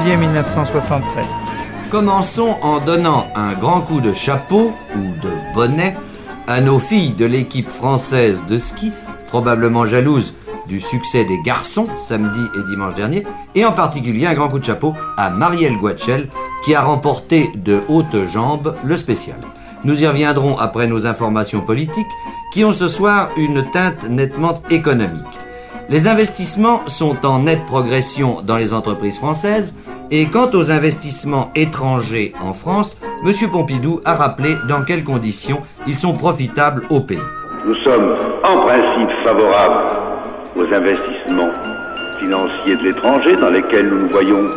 Janvier 0.08 0.28
1967. 0.28 1.26
Commençons 1.89 2.56
en 2.62 2.80
donnant 2.80 3.28
un 3.36 3.54
grand 3.54 3.82
coup 3.82 4.00
de 4.00 4.13
chapeau 4.13 4.74
ou 4.96 5.22
de 5.22 5.32
bonnet 5.54 5.98
à 6.48 6.62
nos 6.62 6.80
filles 6.80 7.13
de 7.13 7.26
l'équipe 7.26 7.67
française 7.67 8.46
de 8.48 8.58
ski, 8.58 8.91
probablement 9.28 9.86
jalouses 9.86 10.34
du 10.67 10.80
succès 10.80 11.26
des 11.26 11.41
garçons 11.41 11.88
samedi 11.98 12.39
et 12.58 12.70
dimanche 12.70 12.93
dernier, 12.93 13.26
et 13.56 13.65
en 13.65 13.72
particulier 13.72 14.28
un 14.28 14.34
grand 14.34 14.50
coup 14.50 14.60
de 14.60 14.65
chapeau 14.65 14.93
à 15.17 15.30
Marielle 15.30 15.78
Guachel 15.78 16.30
qui 16.63 16.76
a 16.76 16.82
remporté 16.82 17.52
de 17.56 17.82
hautes 17.88 18.28
jambes 18.32 18.76
le 18.84 18.98
spécial. 18.98 19.39
Nous 19.84 20.04
y 20.04 20.08
reviendrons 20.08 20.58
après 20.58 20.88
nos 20.88 21.06
informations 21.06 21.62
politiques 21.62 22.06
qui 22.54 22.63
ont 22.63 22.74
ce 22.74 22.88
soir 22.88 23.32
une 23.38 23.70
teinte 23.72 24.10
nettement 24.10 24.62
économique. 24.70 25.24
Les 25.89 26.08
investissements 26.08 26.82
sont 26.88 27.26
en 27.26 27.39
nette 27.39 27.65
progression 27.65 28.41
dans 28.41 28.58
les 28.58 28.74
entreprises 28.74 29.17
françaises 29.17 29.74
et 30.12 30.28
quant 30.28 30.50
aux 30.54 30.72
investissements 30.72 31.52
étrangers 31.56 32.34
en 32.41 32.54
France, 32.54 32.98
M. 33.26 33.32
Pompidou 33.52 34.02
a 34.06 34.15
rappelé 34.15 34.56
dans 34.67 34.84
quelles 34.84 35.04
conditions 35.04 35.62
ils 35.86 35.96
sont 35.96 36.13
profitables 36.13 36.84
au 36.89 37.02
pays. 37.02 37.17
Nous 37.65 37.76
sommes 37.78 38.15
en 38.43 38.65
principe 38.65 39.10
favorables 39.24 39.98
aux 40.56 40.74
investissements 40.74 41.52
financiers 42.20 42.76
de 42.78 42.84
l'étranger 42.84 43.36
dans 43.36 43.50
lesquels 43.50 43.88
nous 43.88 44.04
ne 44.04 44.10
voyons 44.10 44.50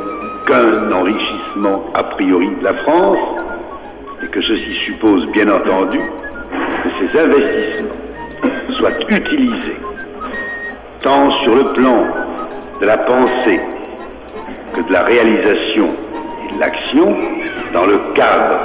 qu'un 0.47 0.93
enrichissement 0.93 1.85
a 1.95 2.05
priori 2.05 2.49
de 2.61 2.65
la 2.65 2.75
France 2.75 3.19
et 4.23 4.27
que 4.29 4.41
ceci 4.43 4.75
suppose 4.87 5.27
bien 5.33 5.49
entendu 5.49 6.01
que 6.83 6.89
ces 6.99 7.19
investissements 7.19 7.95
soient 8.79 8.99
utilisés 9.09 9.77
tant 11.01 11.31
sur 11.43 11.57
le 11.57 11.73
plan 11.73 12.05
de 12.81 12.87
la 12.87 12.99
pensée 12.99 13.61
que 14.75 14.81
de 14.83 14.93
la 14.93 15.03
réalisation 15.03 15.89
et 15.89 16.55
de 16.55 16.61
l'action 16.61 17.17
dans 17.73 17.87
le 17.87 18.13
cadre 18.15 18.61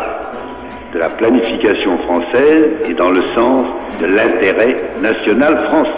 de 0.94 1.00
la 1.00 1.10
planification 1.10 1.98
française 2.00 2.78
et 2.88 2.94
dans 2.94 3.12
le 3.12 3.22
sens 3.36 3.68
de 3.99 4.06
l'intérêt 4.06 4.78
national 5.01 5.60
français. 5.68 5.91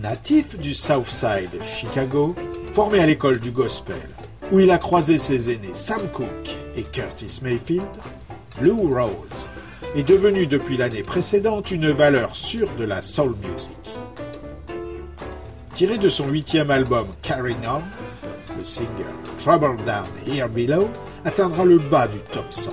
Natif 0.00 0.58
du 0.58 0.72
South 0.72 1.06
Side, 1.06 1.50
Chicago, 1.62 2.34
formé 2.72 3.00
à 3.00 3.06
l'école 3.06 3.40
du 3.40 3.50
gospel, 3.50 3.96
où 4.50 4.60
il 4.60 4.70
a 4.70 4.78
croisé 4.78 5.18
ses 5.18 5.50
aînés 5.50 5.74
Sam 5.74 6.08
Cooke 6.12 6.56
et 6.74 6.82
Curtis 6.82 7.40
Mayfield, 7.42 7.84
Lou 8.60 8.90
Rawls 8.90 9.48
est 9.94 10.08
devenu 10.08 10.46
depuis 10.46 10.76
l'année 10.76 11.02
précédente 11.02 11.70
une 11.70 11.90
valeur 11.90 12.34
sûre 12.34 12.70
de 12.78 12.84
la 12.84 13.02
soul 13.02 13.34
music. 13.36 13.70
Tiré 15.74 15.98
de 15.98 16.08
son 16.08 16.28
huitième 16.28 16.70
album 16.70 17.08
Carrying 17.22 17.66
On, 17.66 17.82
le 18.56 18.64
single 18.64 19.04
Trouble 19.38 19.76
Down 19.84 20.06
Here 20.26 20.48
Below 20.48 20.88
atteindra 21.24 21.64
le 21.64 21.78
bas 21.78 22.08
du 22.08 22.18
top 22.18 22.50
100, 22.50 22.72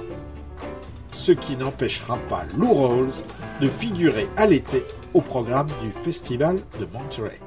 ce 1.11 1.31
qui 1.31 1.55
n'empêchera 1.55 2.17
pas 2.29 2.43
Lou 2.57 2.73
Rawls 2.73 3.23
de 3.61 3.67
figurer 3.67 4.27
à 4.37 4.47
l'été 4.47 4.83
au 5.13 5.21
programme 5.21 5.67
du 5.81 5.91
Festival 5.91 6.55
de 6.79 6.87
Monterey. 6.91 7.39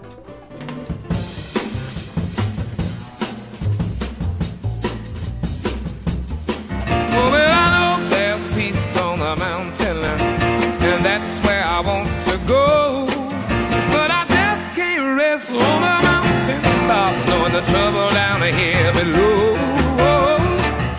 The 17.60 17.72
trouble 17.72 18.10
down 18.10 18.40
here 18.54 18.92
below. 18.92 19.56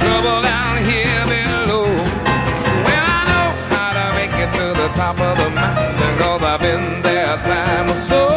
Trouble 0.04 0.42
down 0.42 0.76
here 0.84 1.24
below. 1.32 1.88
Well, 2.86 3.06
I 3.18 3.22
know 3.30 3.48
how 3.74 3.92
to 4.00 4.06
make 4.20 4.36
it 4.44 4.52
to 4.58 4.66
the 4.82 4.90
top 4.90 5.18
of 5.22 5.38
the 5.38 5.50
mountain, 5.52 6.18
cause 6.18 6.44
I've 6.44 6.60
been 6.60 7.02
there 7.02 7.36
a 7.36 7.38
time 7.38 7.90
or 7.90 8.00
so. 8.12 8.28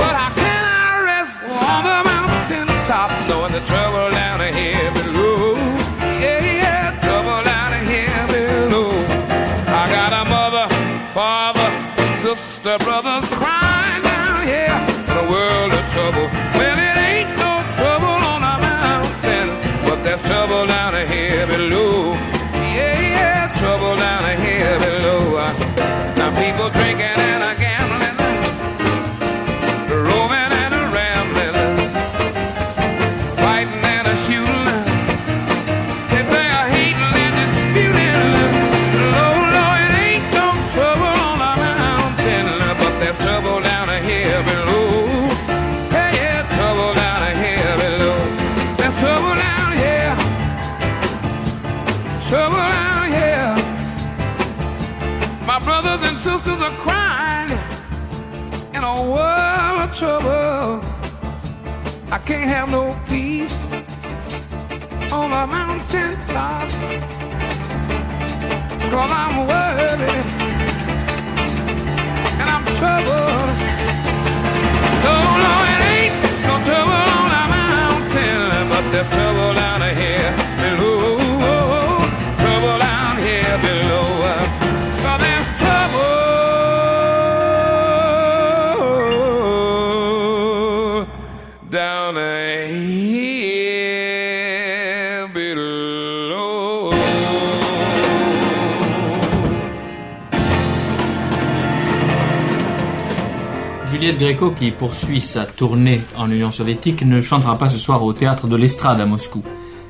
But 0.00 0.14
how 0.18 0.34
can 0.34 0.64
I 0.64 1.04
rest 1.04 1.44
on 1.44 1.84
the 1.90 2.00
mountain 2.10 2.66
top, 2.84 3.10
knowing 3.28 3.52
the 3.52 3.60
trouble 3.60 4.10
down 4.10 4.40
here 4.52 4.90
below? 4.90 5.54
Yeah, 6.18 6.42
yeah, 6.62 6.98
trouble 7.06 7.44
down 7.44 7.86
here 7.86 8.26
below. 8.34 8.90
I 9.80 9.82
got 9.96 10.10
a 10.12 10.24
mother, 10.28 10.66
father, 11.14 11.70
sister, 12.16 12.78
brothers 12.78 13.28
crying 13.28 14.02
down 14.02 14.42
here 14.52 14.78
in 15.06 15.16
a 15.24 15.30
world 15.30 15.72
of 15.72 15.84
trouble. 15.92 16.45
There's 20.16 20.28
trouble 20.28 20.66
down 20.66 20.94
here 21.08 21.46
below. 21.46 22.12
Yeah, 22.52 23.00
yeah, 23.00 23.52
trouble 23.54 23.96
down 23.96 24.38
here 24.40 24.78
below. 24.78 25.36
Now 26.16 26.30
people 26.40 26.70
drinking 26.70 27.05
trouble. 59.96 60.84
I 62.12 62.18
can't 62.26 62.48
have 62.50 62.68
no 62.70 62.94
peace 63.08 63.72
on 65.10 65.30
the 65.30 65.46
mountain 65.46 66.12
top. 66.26 66.68
Cause 68.90 69.12
I'm 69.22 69.46
worried 69.48 70.00
and 72.40 72.48
I'm 72.54 72.64
troubled. 72.76 73.48
No, 75.06 75.16
no, 75.42 75.52
it 75.72 75.80
ain't 75.96 76.14
no 76.44 76.54
trouble 76.68 77.04
on 77.16 77.28
the 77.34 77.44
mountain, 77.56 78.68
but 78.68 78.84
there's 78.92 79.08
trouble 79.08 79.54
down 79.54 79.80
here 79.96 80.30
below. 80.60 81.16
Trouble 82.36 82.78
down 82.78 83.16
here 83.16 83.58
below. 83.62 84.15
Juliette 104.16 104.38
Gréco, 104.38 104.50
qui 104.50 104.70
poursuit 104.70 105.20
sa 105.20 105.44
tournée 105.44 105.98
en 106.16 106.30
Union 106.30 106.50
soviétique, 106.50 107.04
ne 107.04 107.20
chantera 107.20 107.58
pas 107.58 107.68
ce 107.68 107.76
soir 107.76 108.02
au 108.02 108.14
théâtre 108.14 108.46
de 108.46 108.56
l'Estrade 108.56 108.98
à 108.98 109.04
Moscou. 109.04 109.42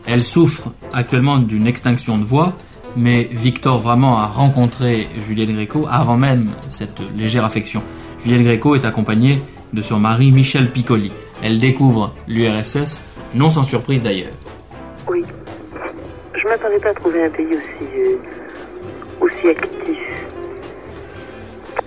Elle 0.05 0.24
souffre 0.24 0.72
actuellement 0.93 1.39
d'une 1.39 1.68
extinction 1.68 2.18
de 2.18 2.24
voix, 2.24 2.55
mais 2.97 3.29
Victor 3.31 3.79
vraiment 3.79 4.18
a 4.18 4.27
rencontré 4.27 5.07
Juliette 5.22 5.53
Gréco 5.53 5.87
avant 5.89 6.16
même 6.16 6.51
cette 6.68 7.03
légère 7.16 7.45
affection. 7.45 7.85
Juliette 8.18 8.43
Gréco 8.43 8.74
est 8.74 8.85
accompagnée 8.85 9.39
de 9.72 9.81
son 9.81 10.01
mari 10.01 10.33
Michel 10.33 10.72
Piccoli. 10.72 11.12
Elle 11.45 11.61
découvre 11.61 12.12
l'URSS, 12.27 13.05
non 13.37 13.51
sans 13.51 13.62
surprise 13.62 14.03
d'ailleurs. 14.03 14.33
Oui. 15.09 15.22
Je 16.35 16.49
m'attendais 16.49 16.81
pas 16.81 16.91
à 16.91 16.95
trouver 16.95 17.22
un 17.22 17.31
pays 17.31 17.47
aussi, 17.47 17.87
euh, 17.97 18.16
aussi 19.20 19.49
actif. 19.51 19.95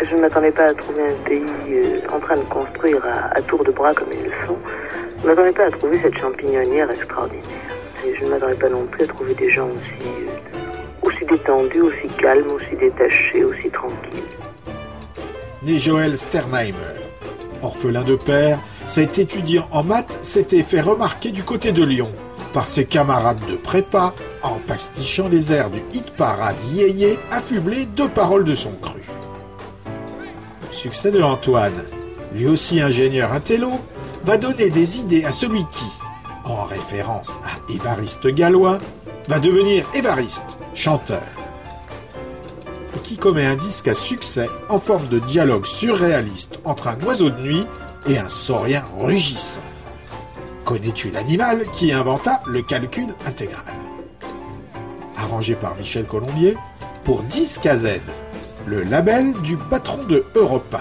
Je 0.09 0.15
ne 0.15 0.21
m'attendais 0.21 0.51
pas 0.51 0.65
à 0.65 0.73
trouver 0.73 1.03
un 1.03 1.23
pays 1.27 1.45
euh, 1.69 1.99
en 2.11 2.19
train 2.19 2.35
de 2.35 2.41
construire 2.41 2.99
à, 3.05 3.39
tour 3.43 3.63
de 3.63 3.69
bras 3.69 3.93
comme 3.93 4.07
ils 4.11 4.23
le 4.23 4.31
font. 4.47 4.57
Je 5.19 5.23
ne 5.23 5.27
m'attendais 5.29 5.51
pas 5.51 5.65
à 5.65 5.71
trouver 5.71 5.99
cette 6.01 6.17
champignonnière 6.17 6.89
extraordinaire. 6.89 7.43
Et 8.03 8.15
je 8.15 8.25
ne 8.25 8.31
m'attendais 8.31 8.55
pas 8.55 8.69
non 8.69 8.85
plus 8.87 9.03
à 9.03 9.07
trouver 9.07 9.35
des 9.35 9.51
gens 9.51 9.67
aussi, 9.67 10.07
euh, 10.07 11.07
aussi 11.07 11.25
détendus, 11.25 11.81
aussi 11.81 12.07
calmes, 12.17 12.47
aussi 12.49 12.75
détachés, 12.79 13.43
aussi 13.43 13.69
tranquilles. 13.69 14.23
Né 15.61 15.77
Joël 15.77 16.17
Sternheimer. 16.17 16.73
Orphelin 17.61 18.03
de 18.03 18.15
père, 18.15 18.57
cet 18.87 19.19
étudiant 19.19 19.67
en 19.71 19.83
maths 19.83 20.17
s'était 20.23 20.63
fait 20.63 20.81
remarquer 20.81 21.29
du 21.29 21.43
côté 21.43 21.71
de 21.71 21.83
Lyon 21.83 22.09
par 22.51 22.67
ses 22.67 22.85
camarades 22.85 23.41
de 23.47 23.57
prépa 23.57 24.15
en 24.41 24.55
pastichant 24.67 25.29
les 25.29 25.53
airs 25.53 25.69
du 25.69 25.81
hit 25.93 26.09
parade 26.15 26.55
yéyé 26.73 27.19
affublé 27.29 27.85
de 27.85 28.07
paroles 28.07 28.45
de 28.45 28.55
son 28.55 28.71
cru. 28.71 29.01
Succès 30.79 31.11
de 31.11 31.21
Antoine, 31.21 31.83
lui 32.33 32.47
aussi 32.47 32.79
ingénieur 32.79 33.33
intello, 33.33 33.73
va 34.23 34.37
donner 34.37 34.69
des 34.69 35.01
idées 35.01 35.25
à 35.25 35.33
celui 35.33 35.65
qui, 35.65 35.83
en 36.45 36.63
référence 36.63 37.37
à 37.43 37.69
Évariste 37.69 38.27
Gallois, 38.27 38.77
va 39.27 39.39
devenir 39.39 39.85
Évariste, 39.93 40.57
chanteur. 40.75 41.21
Et 42.95 42.99
qui 42.99 43.17
commet 43.17 43.43
un 43.45 43.57
disque 43.57 43.89
à 43.89 43.93
succès 43.93 44.47
en 44.69 44.77
forme 44.77 45.09
de 45.09 45.19
dialogue 45.19 45.65
surréaliste 45.65 46.61
entre 46.63 46.87
un 46.87 46.97
oiseau 47.01 47.29
de 47.29 47.41
nuit 47.41 47.65
et 48.07 48.17
un 48.17 48.29
saurien 48.29 48.85
rugissant. 48.97 49.59
Connais-tu 50.63 51.11
l'animal 51.11 51.63
qui 51.73 51.91
inventa 51.91 52.41
le 52.45 52.61
calcul 52.61 53.07
intégral? 53.27 53.65
Arrangé 55.17 55.55
par 55.55 55.75
Michel 55.75 56.05
Colombier 56.05 56.55
pour 57.03 57.23
Disque 57.23 57.65
à 57.65 57.75
Z, 57.75 57.99
le 58.67 58.83
label 58.83 59.33
du 59.43 59.57
patron 59.57 60.03
de 60.03 60.23
Europe. 60.35 60.75
1. 60.75 60.79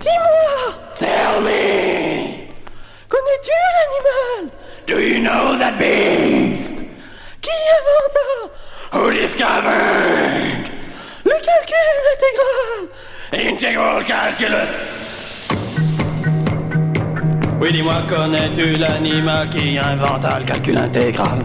Dis-moi. 0.00 0.74
Tell 0.98 1.40
me. 1.42 2.48
Connais-tu 3.08 3.52
l'animal 3.76 4.50
Do 4.86 5.00
you 5.00 5.20
know 5.20 5.56
that 5.58 5.78
beast? 5.78 6.84
Qui 7.40 7.50
inventa? 7.76 8.26
Who 8.92 9.10
discovered? 9.10 10.70
Le 11.24 11.36
calcul 11.46 12.04
intégral. 12.12 12.88
Integral 13.52 14.04
calculus. 14.04 14.74
Oui, 17.60 17.72
dis-moi, 17.72 18.02
connais-tu 18.08 18.76
l'animal 18.76 19.48
qui 19.48 19.78
inventa 19.78 20.38
le 20.38 20.44
calcul 20.44 20.76
intégral? 20.76 21.38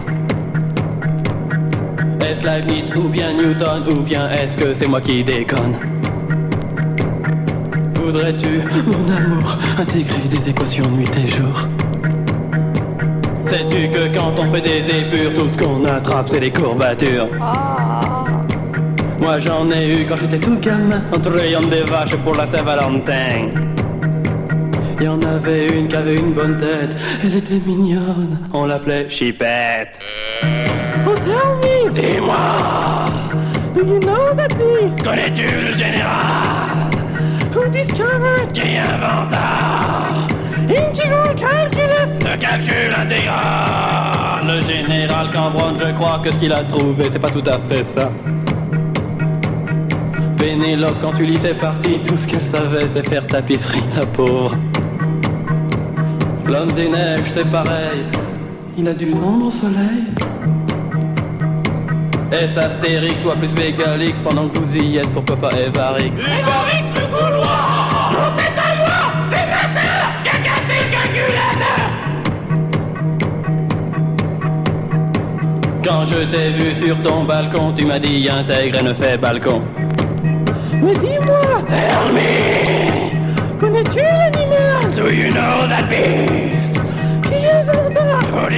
Est-ce 2.22 2.44
Leibniz 2.44 2.94
ou 2.94 3.08
bien 3.08 3.32
Newton 3.32 3.82
ou 3.88 4.00
bien 4.02 4.28
est-ce 4.30 4.56
que 4.56 4.74
c'est 4.74 4.86
moi 4.86 5.00
qui 5.00 5.24
déconne? 5.24 5.74
Voudrais-tu, 7.94 8.60
mon 8.86 9.16
amour, 9.16 9.56
intégrer 9.78 10.28
des 10.28 10.48
équations 10.48 10.88
nuit 10.90 11.10
et 11.16 11.28
jour? 11.28 11.68
Sais-tu 13.44 13.88
que 13.90 14.14
quand 14.14 14.34
on 14.38 14.52
fait 14.52 14.60
des 14.60 14.88
épures, 14.88 15.34
tout 15.34 15.48
ce 15.48 15.58
qu'on 15.58 15.84
attrape 15.84 16.28
c'est 16.28 16.40
des 16.40 16.50
courbatures? 16.50 17.28
Moi 19.20 19.38
j'en 19.38 19.70
ai 19.70 20.00
eu 20.00 20.06
quand 20.06 20.16
j'étais 20.16 20.38
tout 20.38 20.58
gamin, 20.60 21.02
en 21.12 21.18
trayant 21.18 21.62
des 21.62 21.82
vaches 21.82 22.16
pour 22.16 22.34
la 22.34 22.46
Saint-Valentin. 22.46 23.48
Il 25.00 25.06
y 25.06 25.08
en 25.08 25.22
avait 25.22 25.68
une 25.68 25.88
qui 25.88 25.96
avait 25.96 26.16
une 26.16 26.34
bonne 26.34 26.58
tête, 26.58 26.94
elle 27.24 27.36
était 27.36 27.58
mignonne, 27.64 28.38
on 28.52 28.66
l'appelait 28.66 29.08
Chipette. 29.08 29.98
Oh 31.06 31.14
tell 31.14 31.56
me, 31.62 31.90
dis-moi, 31.90 32.36
do 33.74 33.80
you 33.80 33.98
know 33.98 34.34
that 34.36 34.48
beast? 34.58 35.02
Connais-tu 35.02 35.46
le 35.68 35.72
général? 35.72 36.90
Who 37.54 37.66
discovered? 37.70 38.52
Qui 38.52 38.76
inventa? 38.76 40.10
Integral 40.68 41.34
calculus, 41.34 42.18
le 42.20 42.36
calcul 42.36 42.94
intégral. 42.94 44.46
Le 44.46 44.60
général 44.70 45.30
Cambronne, 45.32 45.78
je 45.78 45.92
crois 45.94 46.20
que 46.22 46.30
ce 46.30 46.38
qu'il 46.38 46.52
a 46.52 46.62
trouvé, 46.64 47.06
c'est 47.10 47.18
pas 47.18 47.30
tout 47.30 47.44
à 47.46 47.58
fait 47.58 47.84
ça. 47.84 48.12
Pénélope, 50.36 50.96
quand 51.00 51.14
tu 51.14 51.24
lis 51.24 51.38
ses 51.38 51.54
parties, 51.54 52.00
tout 52.06 52.18
ce 52.18 52.26
qu'elle 52.26 52.44
savait, 52.44 52.86
c'est 52.90 53.08
faire 53.08 53.26
tapisserie, 53.26 53.82
la 53.96 54.04
pauvre. 54.04 54.54
L'homme 56.50 56.72
des 56.72 56.88
neiges, 56.88 57.30
c'est 57.32 57.48
pareil. 57.48 58.04
Il 58.76 58.88
a 58.88 58.92
dû 58.92 59.06
fondre 59.06 59.46
au 59.46 59.50
soleil. 59.52 60.04
Est-ce 62.32 62.58
Astérix 62.58 63.24
ou 63.24 63.30
plus 63.38 63.54
Bégalix 63.54 64.18
pendant 64.20 64.48
que 64.48 64.58
vous 64.58 64.76
y 64.76 64.96
êtes, 64.96 65.08
pourquoi 65.10 65.36
pas 65.36 65.52
Évarix 65.52 66.06
Évarix 66.06 66.88
le 66.94 67.06
Gaulois 67.06 67.46
Non, 68.12 68.28
c'est 68.36 68.54
pas 68.56 68.74
moi 68.78 69.00
C'est 69.30 69.46
ma 69.46 69.62
sœur 69.76 70.02
qui 70.24 70.30
a 70.30 70.38
cassé 70.42 70.76
le 70.82 70.90
calculateur 70.96 71.80
Quand 75.84 76.04
je 76.06 76.24
t'ai 76.24 76.50
vu 76.50 76.74
sur 76.84 77.00
ton 77.02 77.24
balcon, 77.24 77.72
tu 77.76 77.84
m'as 77.84 78.00
dit 78.00 78.28
intègre 78.28 78.78
et 78.80 78.82
ne 78.82 78.94
fais 78.94 79.16
balcon. 79.18 79.62
Mais 80.82 80.94
dis-moi, 80.94 81.62
tell 81.68 82.12
me, 82.12 82.89
you 85.20 85.30
know 85.32 85.68
that 85.68 85.86
beast 85.90 86.72
qui 87.24 87.40
discovered 88.48 88.52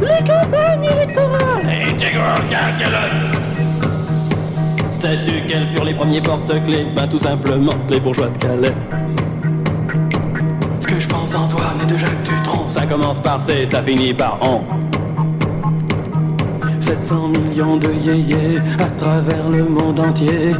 les 0.00 0.22
campagnes 0.24 0.84
électorales 0.84 1.66
Integral 1.88 2.42
calculus 2.50 3.48
Sais-tu 5.00 5.46
quels 5.46 5.68
furent 5.68 5.84
les 5.84 5.94
premiers 5.94 6.20
porte-clés? 6.20 6.86
Ben 6.96 7.06
tout 7.06 7.20
simplement 7.20 7.74
les 7.88 8.00
bourgeois 8.00 8.26
de 8.26 8.38
Calais. 8.38 8.74
Ce 10.80 10.88
que 10.88 10.98
je 10.98 11.06
pense 11.06 11.30
d'Antoine 11.30 11.78
et 11.80 11.92
de 11.92 11.96
Jacques 11.96 12.22
Dutronc, 12.24 12.68
ça 12.68 12.84
commence 12.84 13.20
par 13.20 13.40
C, 13.40 13.68
ça 13.68 13.80
finit 13.80 14.12
par 14.12 14.38
on. 14.42 14.62
700 16.80 17.28
millions 17.28 17.76
de 17.76 17.92
yéyés 17.92 18.58
à 18.80 18.90
travers 18.90 19.48
le 19.48 19.62
monde 19.62 20.00
entier. 20.00 20.56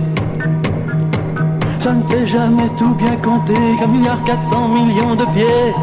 Ça 1.81 1.93
ne 1.93 2.03
fait 2.03 2.27
jamais 2.27 2.69
tout 2.77 2.95
bien 2.95 3.17
compter 3.17 3.55
qu'un 3.79 3.87
milliard 3.87 4.23
quatre 4.25 4.45
cents 4.51 4.69
millions 4.69 5.15
de 5.15 5.25
pieds. 5.27 5.75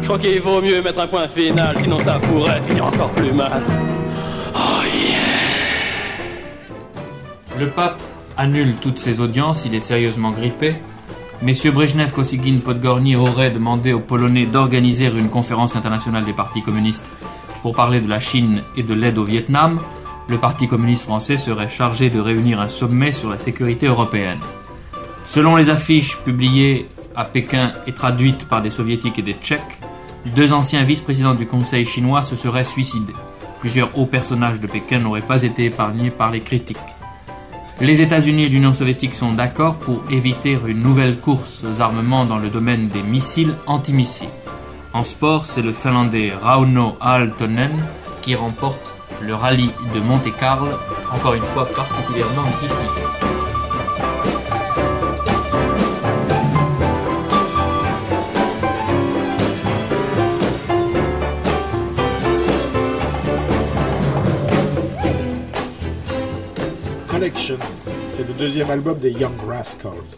Je 0.00 0.04
crois 0.04 0.18
qu'il 0.18 0.40
vaut 0.42 0.60
mieux 0.62 0.82
mettre 0.82 1.00
un 1.00 1.06
point 1.06 1.26
final, 1.26 1.76
sinon 1.82 1.98
ça 2.00 2.18
pourrait 2.20 2.60
finir 2.68 2.86
encore 2.86 3.10
plus 3.10 3.32
mal. 3.32 3.62
Le 7.58 7.66
pape 7.66 8.00
annule 8.36 8.74
toutes 8.80 9.00
ses 9.00 9.18
audiences, 9.18 9.64
il 9.64 9.74
est 9.74 9.80
sérieusement 9.80 10.30
grippé. 10.30 10.76
Messieurs 11.42 11.72
Brejnev, 11.72 12.12
Kosygin, 12.12 12.58
Podgorny 12.64 13.16
auraient 13.16 13.50
demandé 13.50 13.92
aux 13.92 13.98
Polonais 13.98 14.46
d'organiser 14.46 15.06
une 15.06 15.28
conférence 15.28 15.74
internationale 15.74 16.24
des 16.24 16.32
partis 16.32 16.62
communistes 16.62 17.10
pour 17.62 17.74
parler 17.74 18.00
de 18.00 18.08
la 18.08 18.20
Chine 18.20 18.62
et 18.76 18.84
de 18.84 18.94
l'aide 18.94 19.18
au 19.18 19.24
Vietnam. 19.24 19.80
Le 20.28 20.38
Parti 20.38 20.68
communiste 20.68 21.02
français 21.02 21.36
serait 21.36 21.68
chargé 21.68 22.10
de 22.10 22.20
réunir 22.20 22.60
un 22.60 22.68
sommet 22.68 23.10
sur 23.10 23.28
la 23.28 23.38
sécurité 23.38 23.86
européenne. 23.86 24.38
Selon 25.26 25.56
les 25.56 25.68
affiches 25.68 26.16
publiées 26.18 26.86
à 27.16 27.24
Pékin 27.24 27.72
et 27.88 27.92
traduites 27.92 28.46
par 28.46 28.62
des 28.62 28.70
soviétiques 28.70 29.18
et 29.18 29.22
des 29.22 29.34
tchèques, 29.34 29.80
deux 30.36 30.52
anciens 30.52 30.84
vice-présidents 30.84 31.34
du 31.34 31.46
Conseil 31.46 31.84
chinois 31.84 32.22
se 32.22 32.36
seraient 32.36 32.62
suicidés. 32.62 33.14
Plusieurs 33.58 33.98
hauts 33.98 34.06
personnages 34.06 34.60
de 34.60 34.68
Pékin 34.68 35.00
n'auraient 35.00 35.22
pas 35.22 35.42
été 35.42 35.64
épargnés 35.64 36.10
par 36.10 36.30
les 36.30 36.40
critiques. 36.40 36.78
Les 37.80 38.02
États-Unis 38.02 38.44
et 38.44 38.48
l'Union 38.48 38.72
soviétique 38.72 39.14
sont 39.14 39.32
d'accord 39.32 39.78
pour 39.78 40.02
éviter 40.10 40.58
une 40.66 40.82
nouvelle 40.82 41.18
course 41.18 41.62
aux 41.62 41.80
armements 41.80 42.24
dans 42.24 42.38
le 42.38 42.48
domaine 42.50 42.88
des 42.88 43.04
missiles 43.04 43.54
antimissiles. 43.68 44.28
En 44.92 45.04
sport, 45.04 45.46
c'est 45.46 45.62
le 45.62 45.72
Finlandais 45.72 46.32
Rauno 46.34 46.96
Aaltonen 47.00 47.70
qui 48.20 48.34
remporte 48.34 48.92
le 49.22 49.34
rallye 49.34 49.70
de 49.94 50.00
Monte-Carlo, 50.00 50.72
encore 51.14 51.34
une 51.34 51.42
fois 51.42 51.66
particulièrement 51.66 52.42
disputé. 52.60 53.27
C'est 68.10 68.26
le 68.26 68.32
deuxième 68.32 68.70
album 68.70 68.96
des 68.98 69.10
Young 69.10 69.34
Rascals. 69.46 70.16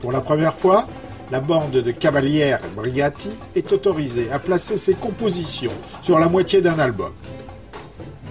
Pour 0.00 0.10
la 0.10 0.20
première 0.20 0.54
fois, 0.54 0.86
la 1.30 1.40
bande 1.40 1.70
de 1.70 1.90
Cavaliere 1.90 2.58
Brigati 2.74 3.30
est 3.54 3.72
autorisée 3.72 4.28
à 4.32 4.38
placer 4.38 4.78
ses 4.78 4.94
compositions 4.94 5.72
sur 6.02 6.18
la 6.18 6.28
moitié 6.28 6.60
d'un 6.60 6.78
album. 6.78 7.12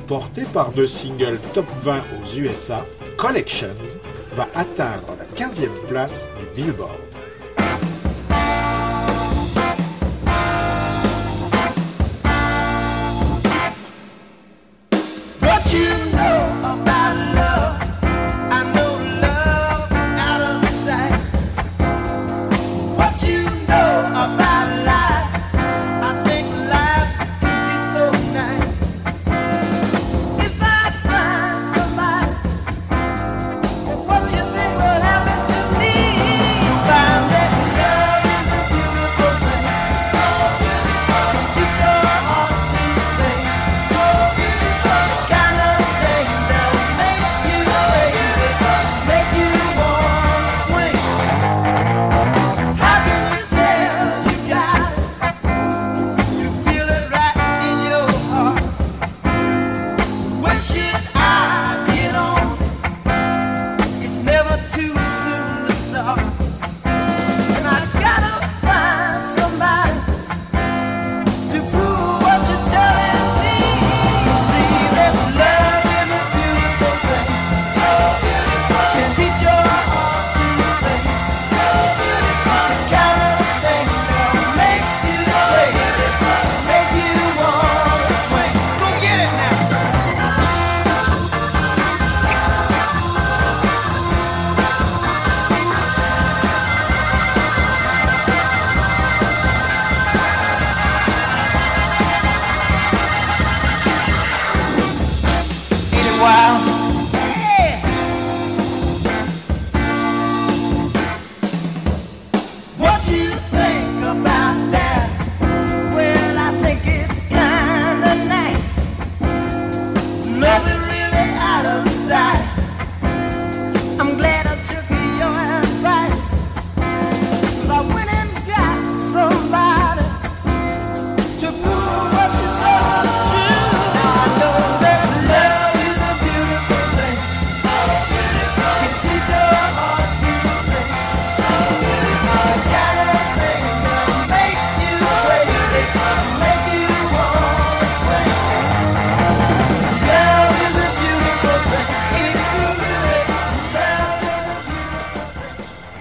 Porté 0.05 0.43
par 0.53 0.71
deux 0.71 0.87
singles 0.87 1.39
top 1.53 1.65
20 1.81 1.95
aux 1.95 2.39
USA, 2.39 2.85
Collections 3.17 3.67
va 4.33 4.47
atteindre 4.55 5.15
la 5.17 5.45
15e 5.45 5.87
place 5.87 6.27
du 6.39 6.61
Billboard. 6.61 7.06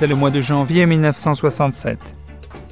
Le 0.09 0.15
mois 0.15 0.31
de 0.31 0.41
janvier 0.41 0.87
1967. 0.87 1.99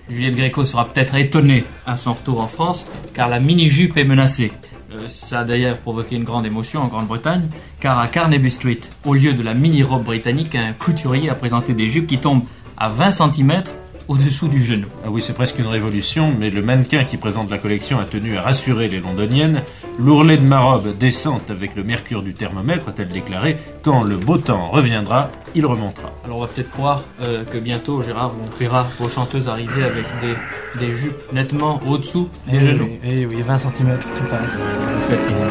Juliette 0.09 0.37
Gréco 0.37 0.65
sera 0.65 0.87
peut-être 0.87 1.17
étonnée 1.17 1.65
à 1.85 1.97
son 1.97 2.13
retour 2.13 2.41
en 2.41 2.47
France, 2.47 2.89
car 3.13 3.29
la 3.29 3.41
mini-jupe 3.41 3.97
est 3.97 4.05
menacée. 4.05 4.53
Euh, 4.93 5.09
ça 5.09 5.41
a 5.41 5.45
d'ailleurs 5.45 5.79
provoqué 5.79 6.15
une 6.15 6.23
grande 6.23 6.47
émotion 6.47 6.83
en 6.83 6.87
Grande-Bretagne, 6.87 7.49
car 7.81 7.99
à 7.99 8.07
Carnaby 8.07 8.53
Street, 8.53 8.79
au 9.05 9.15
lieu 9.15 9.35
de 9.35 9.43
la 9.43 9.53
mini-robe 9.53 10.05
britannique, 10.05 10.55
un 10.55 10.73
couturier 10.73 11.29
a 11.29 11.35
présenté 11.35 11.73
des 11.73 11.89
jupes 11.89 12.07
qui 12.07 12.19
tombent 12.19 12.45
à 12.77 12.89
20 12.89 13.11
cm 13.11 13.65
au-dessous 14.09 14.49
du 14.49 14.65
genou. 14.65 14.87
Ah 15.05 15.09
oui, 15.11 15.23
c'est 15.23 15.33
presque 15.33 15.59
une 15.59 15.67
révolution, 15.67 16.33
mais 16.39 16.51
le 16.51 16.63
mannequin 16.63 17.05
qui 17.05 17.17
présente 17.17 17.51
la 17.51 17.59
collection 17.59 17.99
a 17.99 18.05
tenu 18.05 18.37
à 18.37 18.43
rassurer 18.43 18.89
les 18.89 19.01
londoniennes. 19.01 19.63
L'ourlet 19.99 20.37
de 20.37 20.43
ma 20.47 20.61
robe 20.61 20.97
descente 20.99 21.51
avec 21.51 21.77
le 21.77 21.85
mercure 21.85 22.23
du 22.23 22.35
thermomètre, 22.35 22.89
a-t-elle 22.89 23.09
déclaré. 23.09 23.57
Quand 23.83 24.03
le 24.03 24.17
beau 24.17 24.37
temps 24.39 24.69
reviendra, 24.71 25.29
il 25.55 25.65
remontera. 25.67 26.13
Alors 26.25 26.39
on 26.39 26.41
va 26.43 26.47
peut-être 26.49 26.71
croire 26.71 27.05
euh, 27.23 27.45
que 27.45 27.59
bientôt, 27.59 28.03
Gérard, 28.03 28.33
on 28.45 28.59
verra 28.59 28.87
vos 28.99 29.09
chanteuses 29.09 29.49
arriver 29.49 29.83
avec 29.85 30.05
des, 30.21 30.87
des 30.87 30.93
jupes 30.95 31.33
nettement 31.33 31.81
au-dessous 31.87 32.29
des 32.49 32.59
Eh 32.61 32.67
genoux. 32.73 32.89
oui, 32.91 32.99
eh 33.05 33.27
oui, 33.27 33.41
20 33.43 33.59
cm, 33.59 33.99
tout 33.99 34.25
passe. 34.29 34.63
Ce 34.99 35.05
serait 35.07 35.19
triste. 35.19 35.47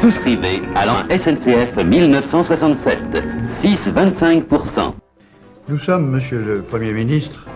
Souscrivez 0.00 0.62
à 0.76 0.86
l'an 0.86 1.02
SNCF 1.10 1.76
1967, 1.76 2.98
6,25%. 3.60 4.94
Nous 5.68 5.78
sommes, 5.80 6.10
Monsieur 6.10 6.38
le 6.40 6.62
Premier 6.62 6.92
ministre, 6.92 7.48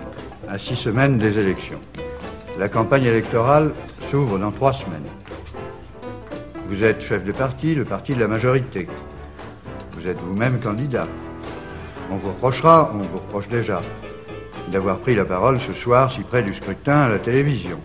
à 0.49 0.59
six 0.59 0.75
semaines 0.75 1.19
des 1.19 1.39
élections. 1.39 1.79
La 2.59 2.69
campagne 2.69 3.05
électorale 3.05 3.71
s'ouvre 4.11 4.41
dans 4.41 4.51
trois 4.51 4.73
semaines. 4.73 5.07
Vous 6.69 6.83
êtes 6.83 7.01
chef 7.01 7.25
de 7.25 7.31
parti, 7.31 7.77
le 7.77 7.85
parti 7.85 8.13
de 8.13 8.19
la 8.19 8.27
majorité. 8.27 8.89
Vous 9.93 10.09
êtes 10.09 10.19
vous-même 10.19 10.59
candidat. 10.59 11.07
On 12.11 12.17
vous 12.17 12.31
reprochera, 12.31 12.93
on 12.93 13.03
vous 13.03 13.19
reproche 13.19 13.47
déjà, 13.47 13.81
d'avoir 14.73 14.99
pris 14.99 15.15
la 15.15 15.25
parole 15.25 15.61
ce 15.61 15.73
soir 15.73 16.11
si 16.11 16.23
près 16.23 16.43
du 16.43 16.55
scrutin 16.55 17.03
à 17.03 17.09
la 17.09 17.21
télévision. 17.21 17.79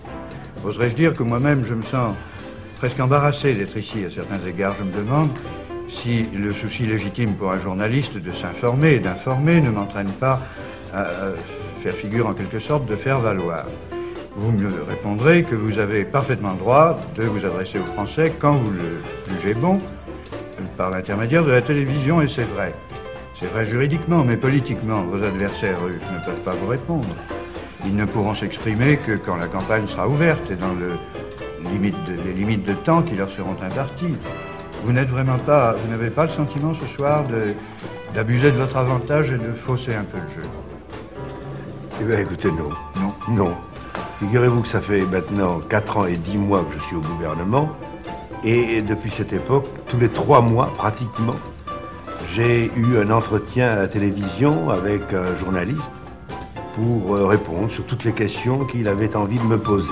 Oserais-je 0.65 0.95
dire 0.95 1.13
que 1.13 1.21
moi-même 1.21 1.63
je 1.63 1.75
me 1.75 1.83
sens 1.83 2.15
presque 2.77 2.99
embarrassé 2.99 3.53
d'être 3.53 3.75
ici 3.77 4.05
à 4.05 4.11
certains 4.11 4.45
égards. 4.45 4.75
Je 4.77 4.83
me 4.83 4.91
demande 4.91 5.29
si 5.89 6.23
le 6.23 6.53
souci 6.53 6.85
légitime 6.85 7.33
pour 7.35 7.51
un 7.51 7.59
journaliste 7.59 8.17
de 8.17 8.31
s'informer 8.33 8.95
et 8.95 8.99
d'informer 8.99 9.61
ne 9.61 9.71
m'entraîne 9.71 10.11
pas 10.11 10.41
à 10.93 11.05
euh, 11.05 11.35
faire 11.81 11.93
figure 11.93 12.27
en 12.27 12.33
quelque 12.33 12.59
sorte 12.59 12.87
de 12.87 12.95
faire 12.95 13.19
valoir. 13.19 13.65
Vous 14.35 14.51
me 14.51 14.83
répondrez 14.83 15.43
que 15.43 15.55
vous 15.55 15.79
avez 15.79 16.05
parfaitement 16.05 16.53
droit 16.53 16.99
de 17.15 17.23
vous 17.23 17.43
adresser 17.45 17.79
aux 17.79 17.93
Français 17.93 18.31
quand 18.39 18.53
vous 18.53 18.71
le 18.71 19.01
jugez 19.33 19.55
bon, 19.55 19.79
par 20.77 20.91
l'intermédiaire 20.91 21.43
de 21.43 21.51
la 21.51 21.61
télévision, 21.61 22.21
et 22.21 22.27
c'est 22.27 22.47
vrai. 22.53 22.73
C'est 23.39 23.51
vrai 23.51 23.65
juridiquement, 23.65 24.23
mais 24.23 24.37
politiquement, 24.37 25.01
vos 25.03 25.23
adversaires, 25.23 25.77
ne 25.81 26.25
peuvent 26.25 26.43
pas 26.43 26.53
vous 26.53 26.67
répondre. 26.67 27.07
Ils 27.85 27.95
ne 27.95 28.05
pourront 28.05 28.35
s'exprimer 28.35 28.97
que 28.97 29.13
quand 29.13 29.37
la 29.37 29.47
campagne 29.47 29.87
sera 29.87 30.07
ouverte 30.07 30.51
et 30.51 30.55
dans 30.55 30.73
le 30.73 30.91
de- 31.63 32.23
les 32.25 32.33
limites 32.33 32.65
de 32.65 32.73
temps 32.73 33.01
qui 33.01 33.15
leur 33.15 33.29
seront 33.31 33.55
imparties. 33.63 34.13
Vous 34.83 34.91
n'êtes 34.91 35.09
vraiment 35.09 35.37
pas, 35.39 35.73
vous 35.73 35.89
n'avez 35.89 36.09
pas 36.09 36.25
le 36.25 36.31
sentiment 36.31 36.73
ce 36.79 36.85
soir 36.95 37.23
de- 37.27 37.53
d'abuser 38.13 38.51
de 38.51 38.57
votre 38.57 38.77
avantage 38.77 39.31
et 39.31 39.37
de 39.37 39.53
fausser 39.65 39.93
un 39.95 40.03
peu 40.03 40.17
le 40.17 40.41
jeu? 40.41 40.47
Eh 42.01 42.03
bien, 42.03 42.19
écoutez, 42.19 42.49
non. 42.51 42.69
Non. 43.01 43.13
Non. 43.45 43.51
Figurez-vous 44.19 44.61
que 44.61 44.67
ça 44.69 44.81
fait 44.81 45.01
maintenant 45.01 45.59
4 45.69 45.97
ans 45.97 46.05
et 46.05 46.15
10 46.17 46.37
mois 46.37 46.63
que 46.63 46.77
je 46.79 46.83
suis 46.85 46.95
au 46.95 47.01
gouvernement. 47.01 47.69
Et 48.43 48.81
depuis 48.81 49.11
cette 49.11 49.33
époque, 49.33 49.65
tous 49.89 49.97
les 49.97 50.09
3 50.09 50.41
mois, 50.41 50.71
pratiquement, 50.77 51.35
j'ai 52.33 52.71
eu 52.75 52.97
un 52.97 53.09
entretien 53.11 53.69
à 53.71 53.75
la 53.75 53.87
télévision 53.87 54.69
avec 54.69 55.01
un 55.11 55.35
journaliste 55.39 55.81
pour 56.75 57.15
euh, 57.15 57.25
répondre 57.25 57.71
sur 57.71 57.83
toutes 57.85 58.03
les 58.03 58.11
questions 58.11 58.63
qu'il 58.65 58.87
avait 58.87 59.15
envie 59.15 59.37
de 59.39 59.43
me 59.43 59.57
poser. 59.57 59.89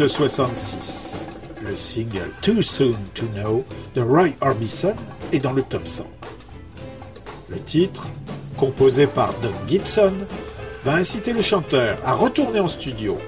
Août 0.00 0.08
66, 0.08 1.26
le 1.64 1.74
single 1.74 2.30
Too 2.42 2.60
Soon 2.60 2.96
to 3.14 3.24
Know 3.34 3.64
de 3.94 4.02
Roy 4.02 4.28
Orbison 4.42 4.94
est 5.32 5.38
dans 5.38 5.52
le 5.52 5.62
top 5.62 5.86
100. 5.86 6.04
Le 7.48 7.58
titre, 7.60 8.06
composé 8.58 9.06
par 9.06 9.32
Don 9.40 9.52
Gibson, 9.66 10.12
va 10.84 10.94
inciter 10.94 11.32
le 11.32 11.40
chanteur 11.40 11.96
à 12.04 12.12
retourner 12.12 12.60
en 12.60 12.68
studio 12.68 13.18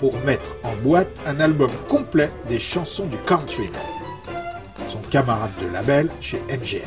pour 0.00 0.18
mettre 0.20 0.56
en 0.62 0.74
boîte 0.76 1.14
un 1.26 1.38
album 1.38 1.70
complet 1.86 2.30
des 2.48 2.58
chansons 2.58 3.06
du 3.06 3.18
countryman, 3.18 3.74
son 4.88 5.00
camarade 5.10 5.52
de 5.60 5.70
label 5.70 6.08
chez 6.22 6.40
MGM. 6.48 6.80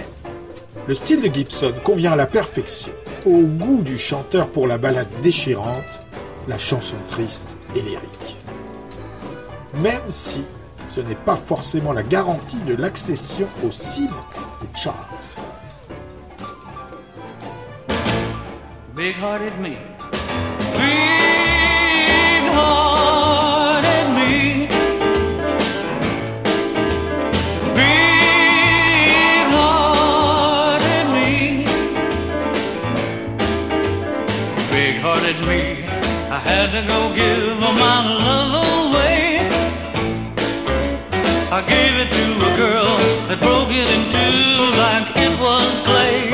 Le 0.88 0.93
style 0.95 1.21
de 1.21 1.32
Gibson 1.32 1.73
convient 1.84 2.13
à 2.13 2.15
la 2.15 2.25
perfection 2.25 2.93
au 3.27 3.41
goût 3.41 3.84
du 3.84 3.99
chanteur 3.99 4.47
pour 4.49 4.65
la 4.65 4.80
ballade 4.80 5.09
déchirante, 5.21 6.01
la 6.47 6.57
chanson 6.57 6.97
triste 7.07 7.59
et 7.75 7.82
lyrique 7.82 8.38
même 9.76 10.09
si 10.09 10.45
ce 10.88 11.01
n'est 11.01 11.15
pas 11.15 11.36
forcément 11.36 11.93
la 11.93 12.03
garantie 12.03 12.59
de 12.65 12.76
l'accession 12.76 13.47
aux 13.63 13.72
cimes 13.72 14.09
des 14.61 14.80
charts. 14.80 15.38
Big 18.95 19.15
hearted 19.15 19.57
me. 19.61 19.78
Big 20.74 22.43
hearted 22.51 24.09
me. 24.13 24.67
Big 27.76 29.47
hearted 29.53 31.07
me. 31.13 31.65
Big 34.72 34.95
hearted 35.01 35.39
me. 35.47 35.86
I 36.32 36.39
had 36.43 36.72
to 36.74 36.82
go 36.88 37.13
give 37.15 37.57
my 37.59 38.01
love. 38.03 38.68
I 41.52 41.62
gave 41.64 41.95
it 41.97 42.12
to 42.12 42.26
a 42.45 42.56
girl 42.56 42.95
that 43.28 43.41
broke 43.41 43.70
it 43.70 43.89
in 43.89 44.04
two 44.14 44.70
like 44.78 45.18
it 45.18 45.34
was 45.39 45.66
clay. 45.84 46.30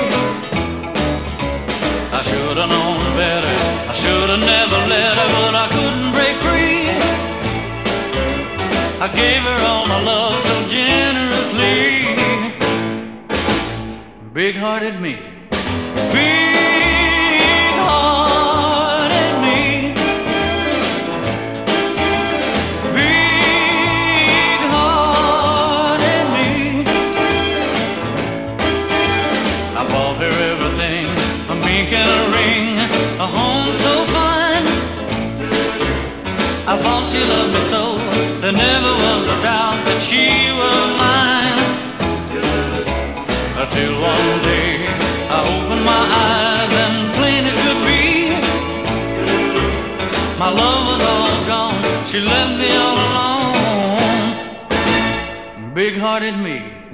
I 2.11 2.21
should 2.21 2.57
have 2.57 2.67
known 2.67 2.99
better. 3.15 3.55
I 3.87 3.93
should 3.93 4.29
have 4.29 4.41
never 4.41 4.75
let 4.91 5.15
her, 5.15 5.29
but 5.39 5.55
I 5.55 5.67
couldn't 5.71 6.11
break 6.11 6.35
free. 6.43 6.89
I 8.99 9.07
gave 9.07 9.43
her 9.43 9.65
all 9.65 9.87
my 9.87 10.01
love 10.01 10.43
so 10.43 10.67
generously. 10.67 12.11
Big 14.33 14.57
hearted 14.57 14.99
me. 14.99 15.34
She 37.15 37.23
loved 37.23 37.53
me 37.53 37.61
so, 37.73 37.83
there 38.41 38.51
never 38.51 38.91
was 39.05 39.23
a 39.35 39.37
doubt 39.41 39.79
that 39.87 39.99
she 40.07 40.23
was 40.61 40.87
mine. 41.03 41.59
Until 43.61 43.93
one 44.13 44.31
day 44.51 44.71
I 45.35 45.39
opened 45.53 45.83
my 45.93 46.03
eyes 46.27 46.73
and 46.83 46.95
plain 47.17 47.43
as 47.51 47.57
could 47.63 47.81
be, 47.87 48.03
my 50.43 50.49
love 50.61 50.81
was 50.91 51.01
all 51.13 51.37
gone. 51.53 51.81
She 52.09 52.19
left 52.19 52.53
me 52.61 52.69
all 52.83 52.97
alone. 53.07 53.53
Big 55.73 55.93
hearted 55.97 56.35
me. 56.37 56.84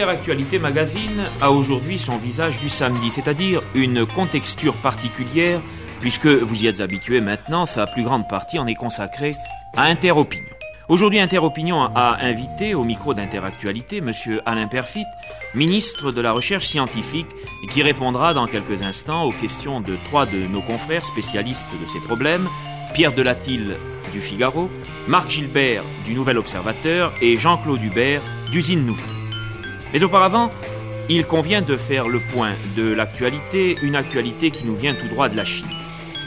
Interactualité 0.00 0.58
Magazine 0.58 1.26
a 1.42 1.50
aujourd'hui 1.52 1.98
son 1.98 2.16
visage 2.16 2.58
du 2.58 2.70
samedi, 2.70 3.10
c'est-à-dire 3.10 3.60
une 3.74 4.06
contexture 4.06 4.72
particulière, 4.76 5.60
puisque 6.00 6.24
vous 6.24 6.62
y 6.62 6.68
êtes 6.68 6.80
habitué 6.80 7.20
maintenant, 7.20 7.66
sa 7.66 7.84
plus 7.84 8.02
grande 8.02 8.26
partie 8.26 8.58
en 8.58 8.66
est 8.66 8.74
consacrée 8.74 9.34
à 9.76 9.82
Interopinion. 9.82 10.46
Aujourd'hui, 10.88 11.20
Interopinion 11.20 11.82
a 11.94 12.16
invité 12.22 12.74
au 12.74 12.82
micro 12.82 13.12
d'Interactualité 13.12 13.98
M. 13.98 14.10
Alain 14.46 14.68
Perfit, 14.68 15.04
ministre 15.54 16.12
de 16.12 16.22
la 16.22 16.32
Recherche 16.32 16.66
scientifique, 16.66 17.28
qui 17.68 17.82
répondra 17.82 18.32
dans 18.32 18.46
quelques 18.46 18.80
instants 18.80 19.24
aux 19.24 19.32
questions 19.32 19.82
de 19.82 19.96
trois 20.06 20.24
de 20.24 20.46
nos 20.50 20.62
confrères 20.62 21.04
spécialistes 21.04 21.68
de 21.78 21.86
ces 21.86 22.00
problèmes, 22.00 22.48
Pierre 22.94 23.12
Delatille 23.12 23.76
du 24.14 24.22
Figaro, 24.22 24.70
Marc 25.08 25.28
Gilbert 25.28 25.82
du 26.06 26.14
Nouvel 26.14 26.38
Observateur 26.38 27.12
et 27.20 27.36
Jean-Claude 27.36 27.82
Hubert 27.82 28.22
d'Usine 28.50 28.86
Nouvelle. 28.86 29.19
Mais 29.92 30.02
auparavant, 30.02 30.50
il 31.08 31.24
convient 31.26 31.62
de 31.62 31.76
faire 31.76 32.08
le 32.08 32.20
point 32.20 32.52
de 32.76 32.92
l'actualité, 32.92 33.76
une 33.82 33.96
actualité 33.96 34.50
qui 34.50 34.64
nous 34.64 34.76
vient 34.76 34.94
tout 34.94 35.08
droit 35.08 35.28
de 35.28 35.36
la 35.36 35.44
Chine. 35.44 35.66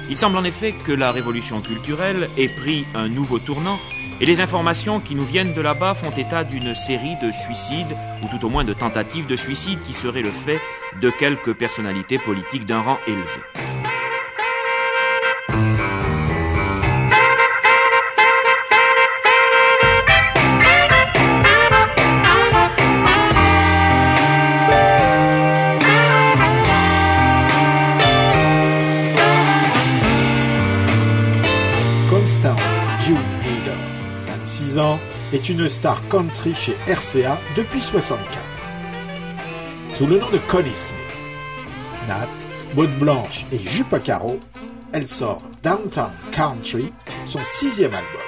Il 0.09 0.17
semble 0.17 0.37
en 0.37 0.43
effet 0.43 0.73
que 0.73 0.91
la 0.91 1.11
révolution 1.11 1.61
culturelle 1.61 2.29
ait 2.37 2.49
pris 2.49 2.85
un 2.93 3.07
nouveau 3.07 3.39
tournant 3.39 3.79
et 4.19 4.25
les 4.25 4.41
informations 4.41 4.99
qui 4.99 5.15
nous 5.15 5.25
viennent 5.25 5.53
de 5.53 5.61
là-bas 5.61 5.93
font 5.93 6.11
état 6.11 6.43
d'une 6.43 6.75
série 6.75 7.15
de 7.23 7.31
suicides, 7.31 7.95
ou 8.21 8.27
tout 8.27 8.45
au 8.45 8.49
moins 8.49 8.63
de 8.63 8.73
tentatives 8.73 9.27
de 9.27 9.35
suicide 9.35 9.79
qui 9.85 9.93
seraient 9.93 10.21
le 10.21 10.31
fait 10.31 10.59
de 11.01 11.09
quelques 11.09 11.53
personnalités 11.53 12.17
politiques 12.17 12.65
d'un 12.65 12.81
rang 12.81 12.97
élevé. 13.07 13.72
Est 35.33 35.49
une 35.49 35.67
star 35.67 35.97
country 36.09 36.53
chez 36.53 36.75
RCA 36.87 37.37
depuis 37.55 37.81
64. 37.81 38.27
Sous 39.93 40.05
le 40.05 40.19
nom 40.19 40.29
de 40.29 40.37
Connie 40.47 40.71
Nat, 42.07 42.27
botte 42.75 42.97
blanche 42.99 43.45
et 43.51 43.57
jupe 43.57 43.93
à 43.93 43.99
carreaux, 43.99 44.39
elle 44.91 45.07
sort 45.07 45.41
Downtown 45.63 46.11
Country, 46.31 46.93
son 47.25 47.39
sixième 47.43 47.93
album. 47.93 48.21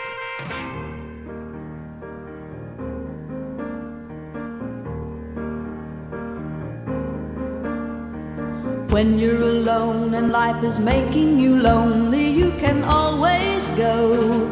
When 8.89 9.19
you're 9.19 9.43
alone 9.43 10.15
and 10.15 10.31
life 10.31 10.63
is 10.63 10.79
making 10.79 11.37
you 11.37 11.57
lonely, 11.57 12.29
you 12.29 12.51
can 12.59 12.83
always 12.83 13.67
go 13.75 14.49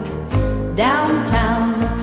downtown. 0.76 2.03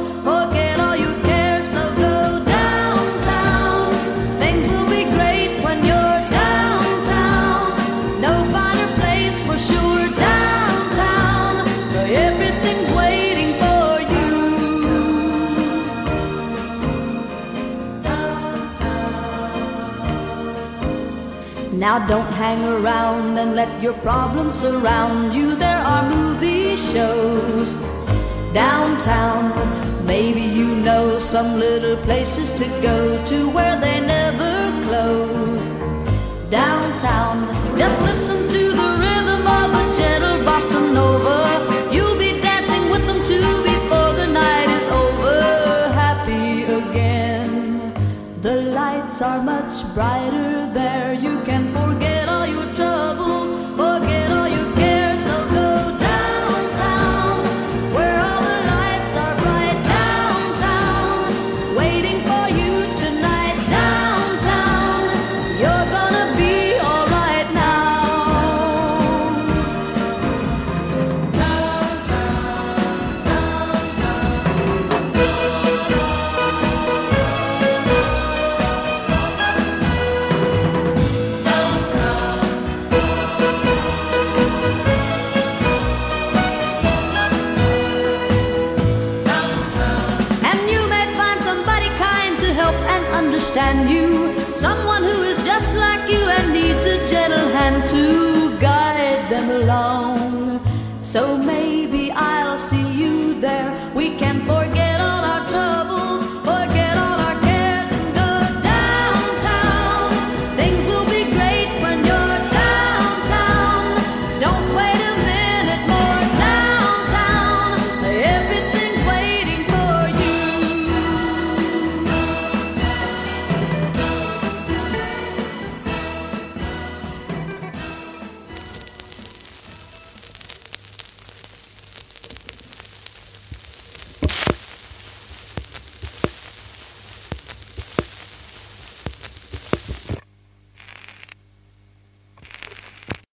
Now 21.81 21.97
don't 21.97 22.31
hang 22.33 22.63
around 22.63 23.39
and 23.39 23.55
let 23.55 23.81
your 23.81 23.93
problems 24.05 24.53
surround 24.53 25.33
you. 25.33 25.55
There 25.55 25.79
are 25.79 26.07
movie 26.07 26.75
shows 26.75 27.75
downtown. 28.53 29.49
Maybe 30.05 30.41
you 30.41 30.75
know 30.75 31.17
some 31.17 31.57
little 31.57 31.97
places 32.05 32.51
to 32.51 32.65
go 32.83 33.25
to 33.25 33.49
where 33.49 33.79
they 33.79 33.99
never 33.99 34.53
close. 34.85 35.65
Downtown, 36.51 37.37
just 37.75 37.99
listen 38.03 38.47
to 38.55 38.63
the 38.81 38.89
rhythm 39.03 39.41
of 39.59 39.69
a 39.81 39.83
gentle 39.97 40.37
bossa 40.45 40.81
nova. 40.93 41.39
You'll 41.91 42.19
be 42.19 42.39
dancing 42.41 42.91
with 42.91 43.07
them 43.07 43.21
too 43.25 43.51
before 43.63 44.13
the 44.21 44.27
night 44.27 44.69
is 44.69 44.85
over. 45.01 45.89
Happy 46.03 46.61
again. 46.61 47.91
The 48.41 48.57
lights 48.69 49.19
are 49.23 49.41
much 49.41 49.73
brighter 49.95 50.70